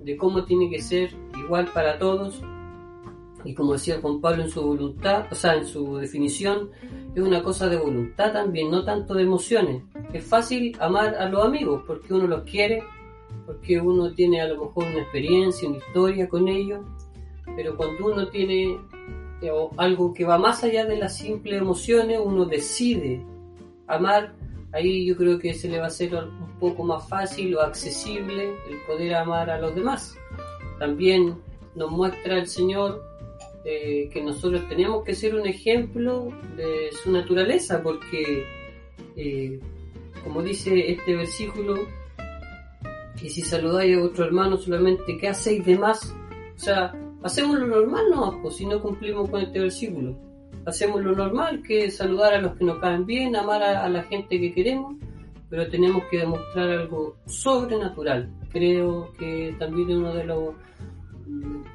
de 0.00 0.16
cómo 0.16 0.44
tiene 0.44 0.70
que 0.70 0.80
ser 0.80 1.10
igual 1.44 1.66
para 1.74 1.98
todos. 1.98 2.40
Y 3.44 3.54
como 3.54 3.72
decía 3.72 4.00
Juan 4.00 4.20
Pablo 4.20 4.44
en 4.44 4.50
su 4.50 4.62
voluntad, 4.62 5.26
o 5.30 5.34
sea, 5.34 5.54
en 5.54 5.66
su 5.66 5.96
definición, 5.96 6.70
es 7.14 7.22
una 7.22 7.42
cosa 7.42 7.68
de 7.68 7.78
voluntad 7.78 8.32
también, 8.32 8.70
no 8.70 8.84
tanto 8.84 9.14
de 9.14 9.22
emociones. 9.22 9.82
Es 10.12 10.24
fácil 10.24 10.76
amar 10.78 11.16
a 11.16 11.28
los 11.28 11.44
amigos 11.44 11.82
porque 11.84 12.14
uno 12.14 12.28
los 12.28 12.42
quiere, 12.42 12.82
porque 13.44 13.80
uno 13.80 14.12
tiene 14.12 14.40
a 14.40 14.48
lo 14.48 14.66
mejor 14.66 14.84
una 14.84 15.02
experiencia, 15.02 15.68
una 15.68 15.78
historia 15.78 16.28
con 16.28 16.46
ellos, 16.46 16.80
pero 17.58 17.76
cuando 17.76 18.06
uno 18.06 18.28
tiene 18.28 18.78
eh, 19.42 19.50
algo 19.78 20.14
que 20.14 20.24
va 20.24 20.38
más 20.38 20.62
allá 20.62 20.84
de 20.84 20.96
las 20.96 21.16
simples 21.16 21.60
emociones, 21.60 22.20
uno 22.22 22.44
decide 22.44 23.20
amar, 23.88 24.32
ahí 24.70 25.04
yo 25.04 25.16
creo 25.16 25.40
que 25.40 25.52
se 25.54 25.68
le 25.68 25.78
va 25.78 25.86
a 25.86 25.88
hacer 25.88 26.14
un 26.14 26.56
poco 26.60 26.84
más 26.84 27.08
fácil 27.08 27.56
o 27.56 27.60
accesible 27.60 28.54
el 28.70 28.76
poder 28.86 29.16
amar 29.16 29.50
a 29.50 29.58
los 29.58 29.74
demás. 29.74 30.16
También 30.78 31.34
nos 31.74 31.90
muestra 31.90 32.38
el 32.38 32.46
Señor 32.46 33.02
eh, 33.64 34.08
que 34.12 34.22
nosotros 34.22 34.62
tenemos 34.68 35.02
que 35.02 35.16
ser 35.16 35.34
un 35.34 35.44
ejemplo 35.44 36.28
de 36.56 36.90
su 37.02 37.10
naturaleza, 37.10 37.82
porque, 37.82 38.46
eh, 39.16 39.58
como 40.22 40.44
dice 40.44 40.92
este 40.92 41.16
versículo, 41.16 41.74
y 43.20 43.28
si 43.28 43.42
saludáis 43.42 43.96
a 43.96 44.00
vuestro 44.00 44.26
hermano 44.26 44.56
solamente, 44.58 45.18
¿qué 45.18 45.26
hacéis 45.26 45.66
de 45.66 45.76
más? 45.76 46.14
O 46.54 46.60
sea, 46.60 46.94
hacemos 47.22 47.58
lo 47.58 47.66
normal 47.66 48.04
no, 48.10 48.38
pues 48.42 48.56
si 48.56 48.66
no 48.66 48.80
cumplimos 48.80 49.28
con 49.30 49.40
este 49.40 49.60
versículo. 49.60 50.16
Hacemos 50.64 51.02
lo 51.02 51.12
normal, 51.12 51.62
que 51.62 51.86
es 51.86 51.96
saludar 51.96 52.34
a 52.34 52.40
los 52.40 52.56
que 52.56 52.64
nos 52.64 52.78
caen 52.78 53.06
bien, 53.06 53.36
amar 53.36 53.62
a, 53.62 53.88
la 53.88 54.02
gente 54.04 54.38
que 54.38 54.52
queremos, 54.52 54.96
pero 55.48 55.68
tenemos 55.68 56.02
que 56.10 56.18
demostrar 56.18 56.68
algo 56.70 57.16
sobrenatural. 57.26 58.30
Creo 58.50 59.12
que 59.18 59.54
también 59.58 59.90
uno 59.98 60.14
de 60.14 60.24
los 60.24 60.54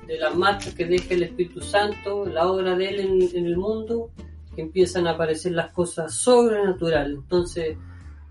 de 0.08 0.18
las 0.18 0.36
marcas 0.36 0.74
que 0.74 0.86
deja 0.86 1.14
el 1.14 1.24
Espíritu 1.24 1.62
Santo, 1.62 2.26
la 2.26 2.48
obra 2.48 2.76
de 2.76 2.90
Él 2.90 3.32
en, 3.34 3.46
el 3.46 3.58
mundo, 3.58 4.10
que 4.56 4.62
empiezan 4.62 5.08
a 5.08 5.12
aparecer 5.12 5.54
las 5.54 5.72
cosas 5.72 6.14
sobrenaturales. 6.14 7.18
Entonces, 7.18 7.78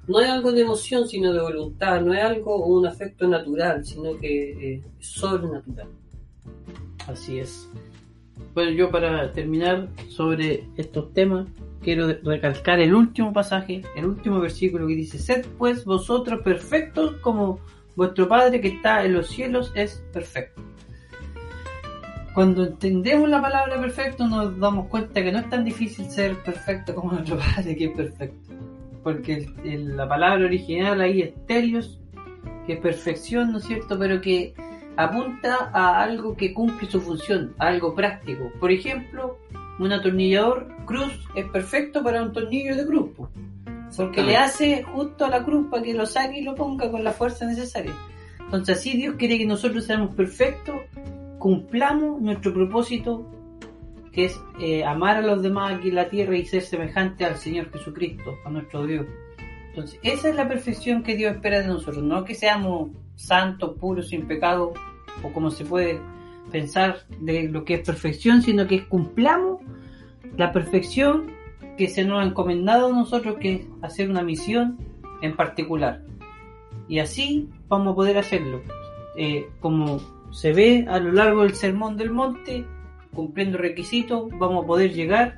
no 0.09 0.21
es 0.21 0.29
algo 0.29 0.53
de 0.53 0.63
emoción, 0.63 1.09
sino 1.09 1.33
de 1.33 1.41
voluntad, 1.41 2.01
no 2.01 2.13
es 2.13 2.23
algo 2.23 2.67
un 2.67 2.87
afecto 2.87 3.27
natural, 3.29 3.85
sino 3.85 4.17
que 4.19 4.75
eh, 4.75 4.83
es 4.99 5.07
sobrenatural. 5.07 5.89
Así 7.09 7.39
es. 7.39 7.69
Bueno, 8.55 8.71
yo 8.73 8.91
para 8.91 9.33
terminar 9.33 9.89
sobre 10.09 10.65
estos 10.77 11.13
temas, 11.13 11.47
quiero 11.83 12.09
recalcar 12.23 12.81
el 12.81 12.95
último 12.95 13.33
pasaje, 13.33 13.83
el 13.97 14.07
último 14.07 14.41
versículo 14.41 14.87
que 14.87 14.95
dice, 14.95 15.19
sed 15.19 15.47
pues 15.59 15.85
vosotros 15.85 16.41
perfectos 16.43 17.17
como 17.21 17.61
vuestro 17.97 18.29
Padre 18.29 18.61
que 18.61 18.69
está 18.69 19.05
en 19.05 19.15
los 19.15 19.29
cielos 19.29 19.73
es 19.75 20.03
perfecto. 20.13 20.63
Cuando 22.35 22.65
entendemos 22.65 23.29
la 23.29 23.43
palabra 23.43 23.79
perfecto 23.81 24.27
nos 24.27 24.59
damos 24.59 24.89
cuenta 24.89 25.23
que 25.23 25.33
no 25.33 25.41
es 25.41 25.51
tan 25.51 25.65
difícil 25.65 26.07
ser 26.11 26.37
perfecto 26.43 26.95
como 26.95 27.13
nuestro 27.15 27.39
Padre 27.39 27.77
que 27.77 27.85
es 27.87 27.93
perfecto. 27.93 28.53
Porque 29.03 29.49
el- 29.65 29.97
la 29.97 30.09
palabra 30.09 30.45
original 30.45 31.01
ahí 31.01 31.23
es 31.23 31.47
terios, 31.47 31.99
que 32.67 32.75
es 32.75 32.81
perfección, 32.81 33.53
¿no 33.53 33.59
es 33.59 33.65
cierto? 33.65 33.99
Pero 33.99 34.21
que 34.21 34.55
apunta 34.97 35.71
a 35.73 36.03
algo 36.03 36.37
que 36.37 36.53
cumple 36.53 36.91
su 36.91 37.01
función, 37.01 37.55
a 37.59 37.69
algo 37.69 37.95
práctico. 37.95 38.51
Por 38.61 38.71
ejemplo, 38.71 39.39
un 39.79 39.93
atornillador 39.93 40.69
cruz 40.85 41.19
es 41.35 41.47
perfecto 41.51 42.03
para 42.03 42.23
un 42.23 42.33
tornillo 42.33 42.77
de 42.77 42.87
cruz, 42.87 43.11
po. 43.17 43.31
porque 43.97 44.23
le 44.23 44.37
hace 44.37 44.83
justo 44.83 45.25
a 45.25 45.29
la 45.29 45.45
cruz 45.45 45.69
para 45.71 45.83
que 45.83 45.95
lo 45.95 46.07
saque 46.07 46.41
y 46.41 46.45
lo 46.45 46.55
ponga 46.55 46.91
con 46.91 47.05
la 47.05 47.13
fuerza 47.13 47.47
necesaria. 47.47 47.95
Entonces 48.41 48.79
así 48.79 48.97
Dios 48.97 49.17
quiere 49.17 49.39
que 49.39 49.47
nosotros 49.47 49.85
seamos 49.85 50.15
perfectos, 50.15 50.77
cumplamos 51.39 52.21
nuestro 52.21 52.53
propósito, 52.53 53.27
que 54.13 54.27
es 54.27 54.39
eh, 54.61 54.85
amar 54.85 55.17
a 55.17 55.23
los 55.23 55.43
demás 55.43 55.75
aquí 55.75 55.89
en 55.89 55.95
la 55.95 56.11
tierra 56.11 56.37
y 56.37 56.45
ser 56.45 56.63
semejante 56.63 57.25
al 57.25 57.37
Señor 57.37 57.73
Jesucristo, 57.73 58.35
a 58.45 58.51
nuestro 58.51 58.87
Dios. 58.87 59.07
Entonces, 59.71 59.99
esa 60.03 60.29
es 60.29 60.37
la 60.37 60.47
perfección 60.47 61.03
que 61.03 61.17
Dios 61.17 61.35
espera 61.35 61.61
de 61.61 61.69
nosotros, 61.69 62.05
no 62.05 62.25
que 62.25 62.35
seamos 62.35 62.91
santos, 63.25 63.77
puros, 63.79 64.09
sin 64.09 64.27
pecado, 64.27 64.73
o 65.23 65.33
como 65.33 65.51
se 65.51 65.65
puede 65.65 66.01
pensar 66.51 67.05
de 67.21 67.49
lo 67.49 67.65
que 67.65 67.75
es 67.75 67.81
perfección, 67.81 68.43
sino 68.43 68.67
que 68.67 68.87
cumplamos 68.87 69.61
la 70.37 70.53
perfección 70.53 71.31
que 71.79 71.89
se 71.89 72.05
nos 72.05 72.23
ha 72.23 72.27
encomendado 72.27 72.89
a 72.89 72.93
nosotros, 72.93 73.37
que 73.39 73.55
es 73.55 73.61
hacer 73.81 74.11
una 74.11 74.23
misión 74.23 74.79
en 75.23 75.37
particular. 75.37 76.03
Y 76.89 76.99
así 76.99 77.49
vamos 77.69 77.93
a 77.93 77.97
poder 77.97 78.19
hacerlo. 78.19 78.61
eh, 79.17 79.47
como 79.61 80.01
se 80.31 80.53
ve 80.55 80.87
a 80.89 80.99
lo 80.99 81.13
largo 81.13 81.43
del 81.43 81.55
Sermón 81.55 81.99
del 81.99 82.11
Monte, 82.11 82.65
cumpliendo 83.15 83.59
requisitos, 83.59 84.31
vamos 84.39 84.65
a 84.65 84.67
poder 84.67 84.95
llegar, 84.95 85.37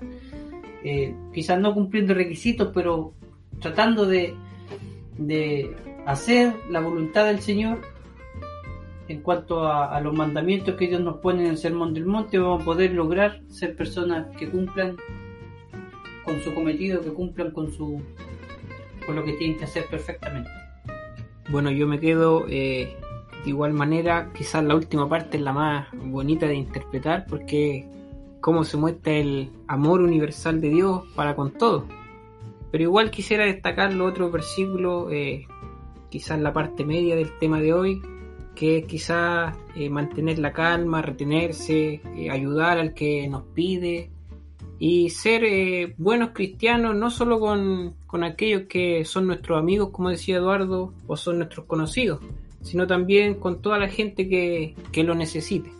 eh, 0.84 1.12
quizás 1.32 1.58
no 1.58 1.74
cumpliendo 1.74 2.14
requisitos, 2.14 2.70
pero 2.72 3.14
tratando 3.60 4.06
de 4.06 4.34
hacer 6.06 6.54
la 6.70 6.80
voluntad 6.80 7.26
del 7.26 7.40
Señor 7.40 7.80
en 9.08 9.20
cuanto 9.20 9.66
a, 9.66 10.00
los 10.00 10.14
mandamientos 10.14 10.76
que 10.76 10.88
Dios 10.88 11.00
nos 11.00 11.18
pone 11.18 11.44
en 11.44 11.50
el 11.50 11.58
Sermón 11.58 11.92
del 11.92 12.06
Monte, 12.06 12.38
vamos 12.38 12.62
a 12.62 12.64
poder 12.64 12.92
lograr 12.92 13.42
ser 13.48 13.76
personas 13.76 14.34
que 14.36 14.48
cumplan 14.48 14.96
con 16.24 16.40
su 16.40 16.54
cometido, 16.54 17.02
que 17.02 17.12
cumplan 17.12 17.50
con 17.50 17.70
su 17.70 18.02
con 19.04 19.16
lo 19.16 19.24
que 19.24 19.34
tienen 19.34 19.58
que 19.58 19.64
hacer 19.64 19.84
perfectamente. 19.90 20.48
Bueno, 21.50 21.70
yo 21.70 21.86
me 21.86 22.00
quedo 22.00 22.46
eh, 22.48 22.96
de 23.44 23.50
igual 23.50 23.74
manera, 23.74 24.30
quizás 24.34 24.64
la 24.64 24.74
última 24.74 25.06
parte 25.06 25.36
es 25.36 25.42
la 25.42 25.52
más 25.52 25.88
bonita 25.92 26.46
de 26.46 26.54
interpretar 26.54 27.26
porque 27.28 27.86
cómo 28.40 28.64
se 28.64 28.78
muestra 28.78 29.12
el 29.12 29.50
amor 29.68 30.00
universal 30.00 30.62
de 30.62 30.70
Dios 30.70 31.02
para 31.14 31.36
con 31.36 31.52
todos. 31.52 31.84
Pero 32.70 32.84
igual 32.84 33.10
quisiera 33.10 33.44
destacar 33.44 33.92
los 33.92 34.10
otros 34.10 34.32
versículos, 34.32 35.12
eh, 35.12 35.46
quizás 36.14 36.40
la 36.40 36.52
parte 36.52 36.84
media 36.84 37.16
del 37.16 37.36
tema 37.40 37.60
de 37.60 37.72
hoy, 37.72 38.00
que 38.54 38.78
es 38.78 38.86
quizás 38.86 39.58
eh, 39.74 39.90
mantener 39.90 40.38
la 40.38 40.52
calma, 40.52 41.02
retenerse, 41.02 42.00
eh, 42.16 42.30
ayudar 42.30 42.78
al 42.78 42.94
que 42.94 43.26
nos 43.28 43.42
pide 43.52 44.10
y 44.78 45.10
ser 45.10 45.42
eh, 45.42 45.92
buenos 45.98 46.30
cristianos 46.32 46.94
no 46.94 47.10
solo 47.10 47.40
con, 47.40 47.96
con 48.06 48.22
aquellos 48.22 48.68
que 48.68 49.04
son 49.04 49.26
nuestros 49.26 49.58
amigos, 49.58 49.88
como 49.90 50.10
decía 50.10 50.36
Eduardo, 50.36 50.94
o 51.08 51.16
son 51.16 51.38
nuestros 51.38 51.66
conocidos, 51.66 52.20
sino 52.62 52.86
también 52.86 53.34
con 53.34 53.60
toda 53.60 53.76
la 53.76 53.88
gente 53.88 54.28
que, 54.28 54.76
que 54.92 55.02
lo 55.02 55.16
necesite. 55.16 55.72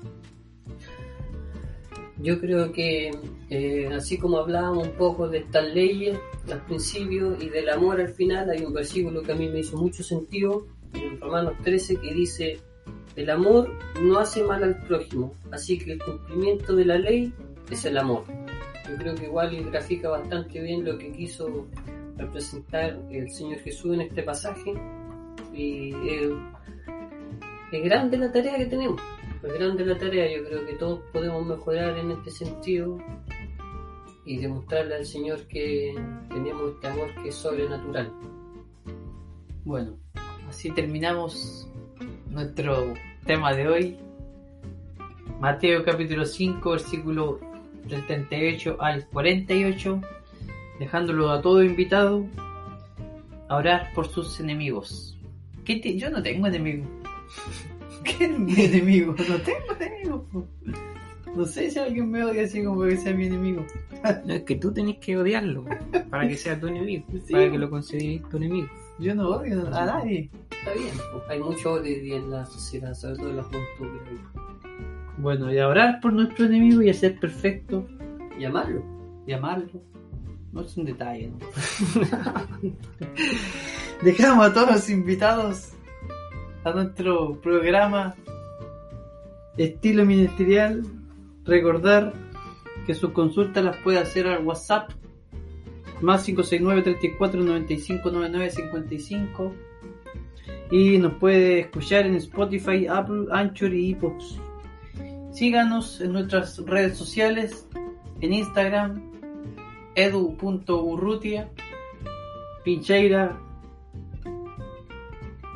Yo 2.25 2.41
creo 2.41 2.73
que 2.73 3.11
eh, 3.51 3.89
así 3.95 4.17
como 4.17 4.39
hablábamos 4.39 4.89
un 4.89 4.95
poco 4.95 5.29
de 5.29 5.41
estas 5.41 5.75
leyes 5.75 6.19
al 6.51 6.65
principio 6.65 7.37
y 7.39 7.51
del 7.51 7.69
amor 7.69 8.01
al 8.01 8.09
final, 8.09 8.49
hay 8.49 8.65
un 8.65 8.73
versículo 8.73 9.23
que 9.23 9.33
a 9.33 9.35
mí 9.35 9.47
me 9.51 9.59
hizo 9.59 9.77
mucho 9.77 10.03
sentido 10.03 10.67
en 10.95 11.21
Romanos 11.21 11.53
13 11.63 11.97
que 11.97 12.15
dice, 12.15 12.61
el 13.17 13.29
amor 13.29 13.71
no 14.01 14.19
hace 14.19 14.43
mal 14.43 14.65
al 14.65 14.81
prójimo, 14.87 15.35
así 15.53 15.77
que 15.79 15.93
el 15.93 16.03
cumplimiento 16.03 16.75
de 16.75 16.87
la 16.87 16.97
ley 16.97 17.31
es 17.71 17.85
el 17.85 17.99
amor. 17.99 18.25
Yo 18.89 18.97
creo 18.97 19.15
que 19.15 19.25
igual 19.27 19.63
grafica 19.71 20.09
bastante 20.09 20.63
bien 20.63 20.83
lo 20.83 20.97
que 20.97 21.13
quiso 21.13 21.67
representar 22.17 22.99
el 23.11 23.31
Señor 23.31 23.59
Jesús 23.59 23.93
en 23.97 24.01
este 24.01 24.23
pasaje 24.23 24.73
y 25.53 25.93
eh, 25.93 26.31
es 27.71 27.85
grande 27.85 28.17
la 28.17 28.33
tarea 28.33 28.57
que 28.57 28.67
tenemos. 28.67 29.03
Es 29.47 29.53
grande 29.53 29.85
la 29.85 29.99
tarea, 29.99 30.27
yo 30.37 30.45
creo 30.47 30.67
que 30.67 30.73
todos 30.75 31.01
podemos 31.13 31.45
mejorar 31.47 31.99
en 31.99 32.11
este 32.13 32.31
sentido 32.31 32.99
y 34.25 34.39
demostrarle 34.39 34.95
al 34.97 35.05
Señor 35.07 35.43
que 35.49 35.95
tenemos 36.31 36.73
este 36.75 36.87
amor 36.89 37.09
que 37.23 37.29
es 37.29 37.35
sobrenatural. 37.35 38.11
Bueno, 39.65 39.97
así 40.49 40.71
terminamos 40.71 41.69
nuestro 42.31 42.95
tema 43.27 43.53
de 43.55 43.69
hoy. 43.69 43.97
Mateo 45.41 45.85
capítulo 45.85 46.25
5, 46.25 46.71
versículo 46.71 47.39
del 47.87 48.07
38 48.07 48.79
al 48.81 49.07
48, 49.09 50.01
dejándolo 50.79 51.31
a 51.31 51.43
todo 51.43 51.63
invitado 51.63 52.25
a 53.49 53.57
orar 53.57 53.91
por 53.95 54.09
sus 54.09 54.41
enemigos. 54.41 55.19
¿Qué 55.67 55.77
te- 55.77 55.99
Yo 55.99 56.09
no 56.09 56.23
tengo 56.23 56.47
enemigos. 56.47 56.89
¿Qué 58.19 58.25
es 58.25 58.39
mi 58.39 58.55
enemigo? 58.61 59.15
No 59.29 59.37
tengo 59.39 59.73
enemigos. 59.81 60.23
po. 60.33 60.47
No 61.35 61.45
sé 61.47 61.71
si 61.71 61.79
alguien 61.81 62.11
me 62.11 62.23
odia 62.25 62.45
así 62.45 62.63
como 62.63 62.83
que 62.85 62.97
sea 62.97 63.13
mi 63.13 63.27
enemigo. 63.27 63.65
No, 64.25 64.35
es 64.35 64.43
que 64.43 64.55
tú 64.57 64.73
tenés 64.73 64.99
que 64.99 65.17
odiarlo 65.17 65.65
para 66.11 66.29
que 66.29 66.37
sea 66.37 66.61
tu 66.61 66.69
enemigo, 66.69 67.05
Sí. 67.27 67.33
para 67.33 67.51
que 67.51 67.59
lo 67.59 67.69
consideres 67.71 68.23
tu 68.29 68.37
enemigo. 68.37 68.69
Yo 69.01 69.15
no 69.17 69.29
odio 69.31 69.67
a 69.67 69.85
nadie. 69.87 70.31
Está 70.51 70.73
bien, 70.75 70.95
hay 71.29 71.41
mucho 71.41 71.73
odio 71.73 71.93
hoy 71.95 72.01
día 72.01 72.17
en 72.19 72.31
la 72.31 72.47
sociedad, 72.47 72.95
sobre 72.95 73.17
todo 73.17 73.31
en 73.31 73.37
la 73.39 73.43
juventud. 73.43 73.89
Bueno, 75.19 75.53
y 75.53 75.59
a 75.59 75.67
orar 75.69 76.01
por 76.01 76.13
nuestro 76.13 76.45
enemigo 76.47 76.83
y 76.83 76.91
a 76.91 76.95
ser 76.95 77.19
perfecto. 77.19 77.87
Y 78.39 78.45
amarlo. 78.45 78.83
y 79.27 79.33
amarlo. 79.33 79.81
No 80.53 80.61
es 80.61 80.77
un 80.77 80.85
detalle, 80.85 81.31
¿no? 81.33 81.39
Dejamos 84.03 84.47
a 84.47 84.53
todos 84.55 84.71
los 84.71 84.91
invitados 84.91 85.73
a 86.65 86.73
nuestro 86.73 87.41
programa 87.41 88.15
Estilo 89.57 90.05
Ministerial. 90.05 90.83
Recordar 91.45 92.15
que 92.87 92.95
sus 92.95 93.13
consultas 93.13 93.63
las 93.63 93.77
puede 93.79 93.99
hacer 93.99 94.27
al 94.27 94.45
WhatsApp 94.45 94.91
más 96.01 96.25
569 96.25 96.83
34 96.83 97.43
95 97.43 98.11
99 98.11 98.51
55 98.51 99.53
y 100.71 100.99
nos 100.99 101.15
puede 101.15 101.61
escuchar 101.61 102.07
en 102.07 102.15
Spotify, 102.17 102.87
Apple, 102.87 103.27
Anchor 103.31 103.75
y 103.75 103.91
iPods. 103.91 104.41
Síganos 105.33 106.01
en 106.01 106.13
nuestras 106.13 106.59
redes 106.65 106.97
sociales, 106.97 107.69
en 108.21 108.33
Instagram, 108.33 109.13
edu.urrutia, 109.95 111.51
Pincheira, 112.65 113.39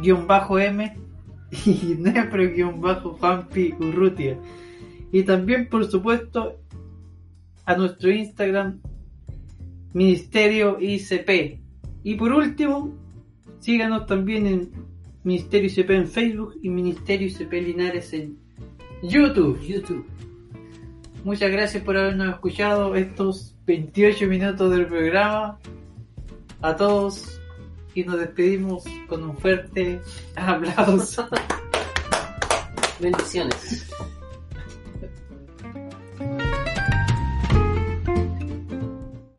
guion 0.01 0.27
bajo 0.27 0.59
M 0.59 0.97
y 1.67 1.97
Nepro 1.99 2.49
guion 2.51 2.81
bajo 2.81 3.15
Juanpi 3.15 3.75
Urrutia. 3.79 4.39
Y 5.11 5.23
también, 5.23 5.69
por 5.69 5.87
supuesto, 5.91 6.59
a 7.65 7.77
nuestro 7.77 8.11
Instagram, 8.11 8.81
Ministerio 9.95 10.79
ICP. 10.81 11.61
Y 12.03 12.15
por 12.15 12.33
último, 12.33 12.95
síganos 13.59 14.07
también 14.07 14.47
en 14.47 14.71
Ministerio 15.25 15.69
ICP 15.69 15.91
en 15.91 16.09
Facebook 16.09 16.55
y 16.63 16.69
Ministerio 16.69 17.29
ICP 17.29 17.53
Linares 17.53 18.13
en 18.13 18.39
YouTube. 19.03 19.61
YouTube. 19.61 20.07
Muchas 21.25 21.51
gracias 21.51 21.83
por 21.83 21.97
habernos 21.97 22.35
escuchado 22.35 22.95
estos 22.95 23.55
28 23.67 24.27
minutos 24.27 24.71
del 24.71 24.87
programa. 24.87 25.59
A 26.61 26.77
todos 26.77 27.38
y 27.99 28.05
nos 28.05 28.19
despedimos 28.21 28.85
con 29.09 29.25
un 29.25 29.37
fuerte 29.37 30.01
aplauso. 30.37 31.29
Bendiciones. 33.01 33.91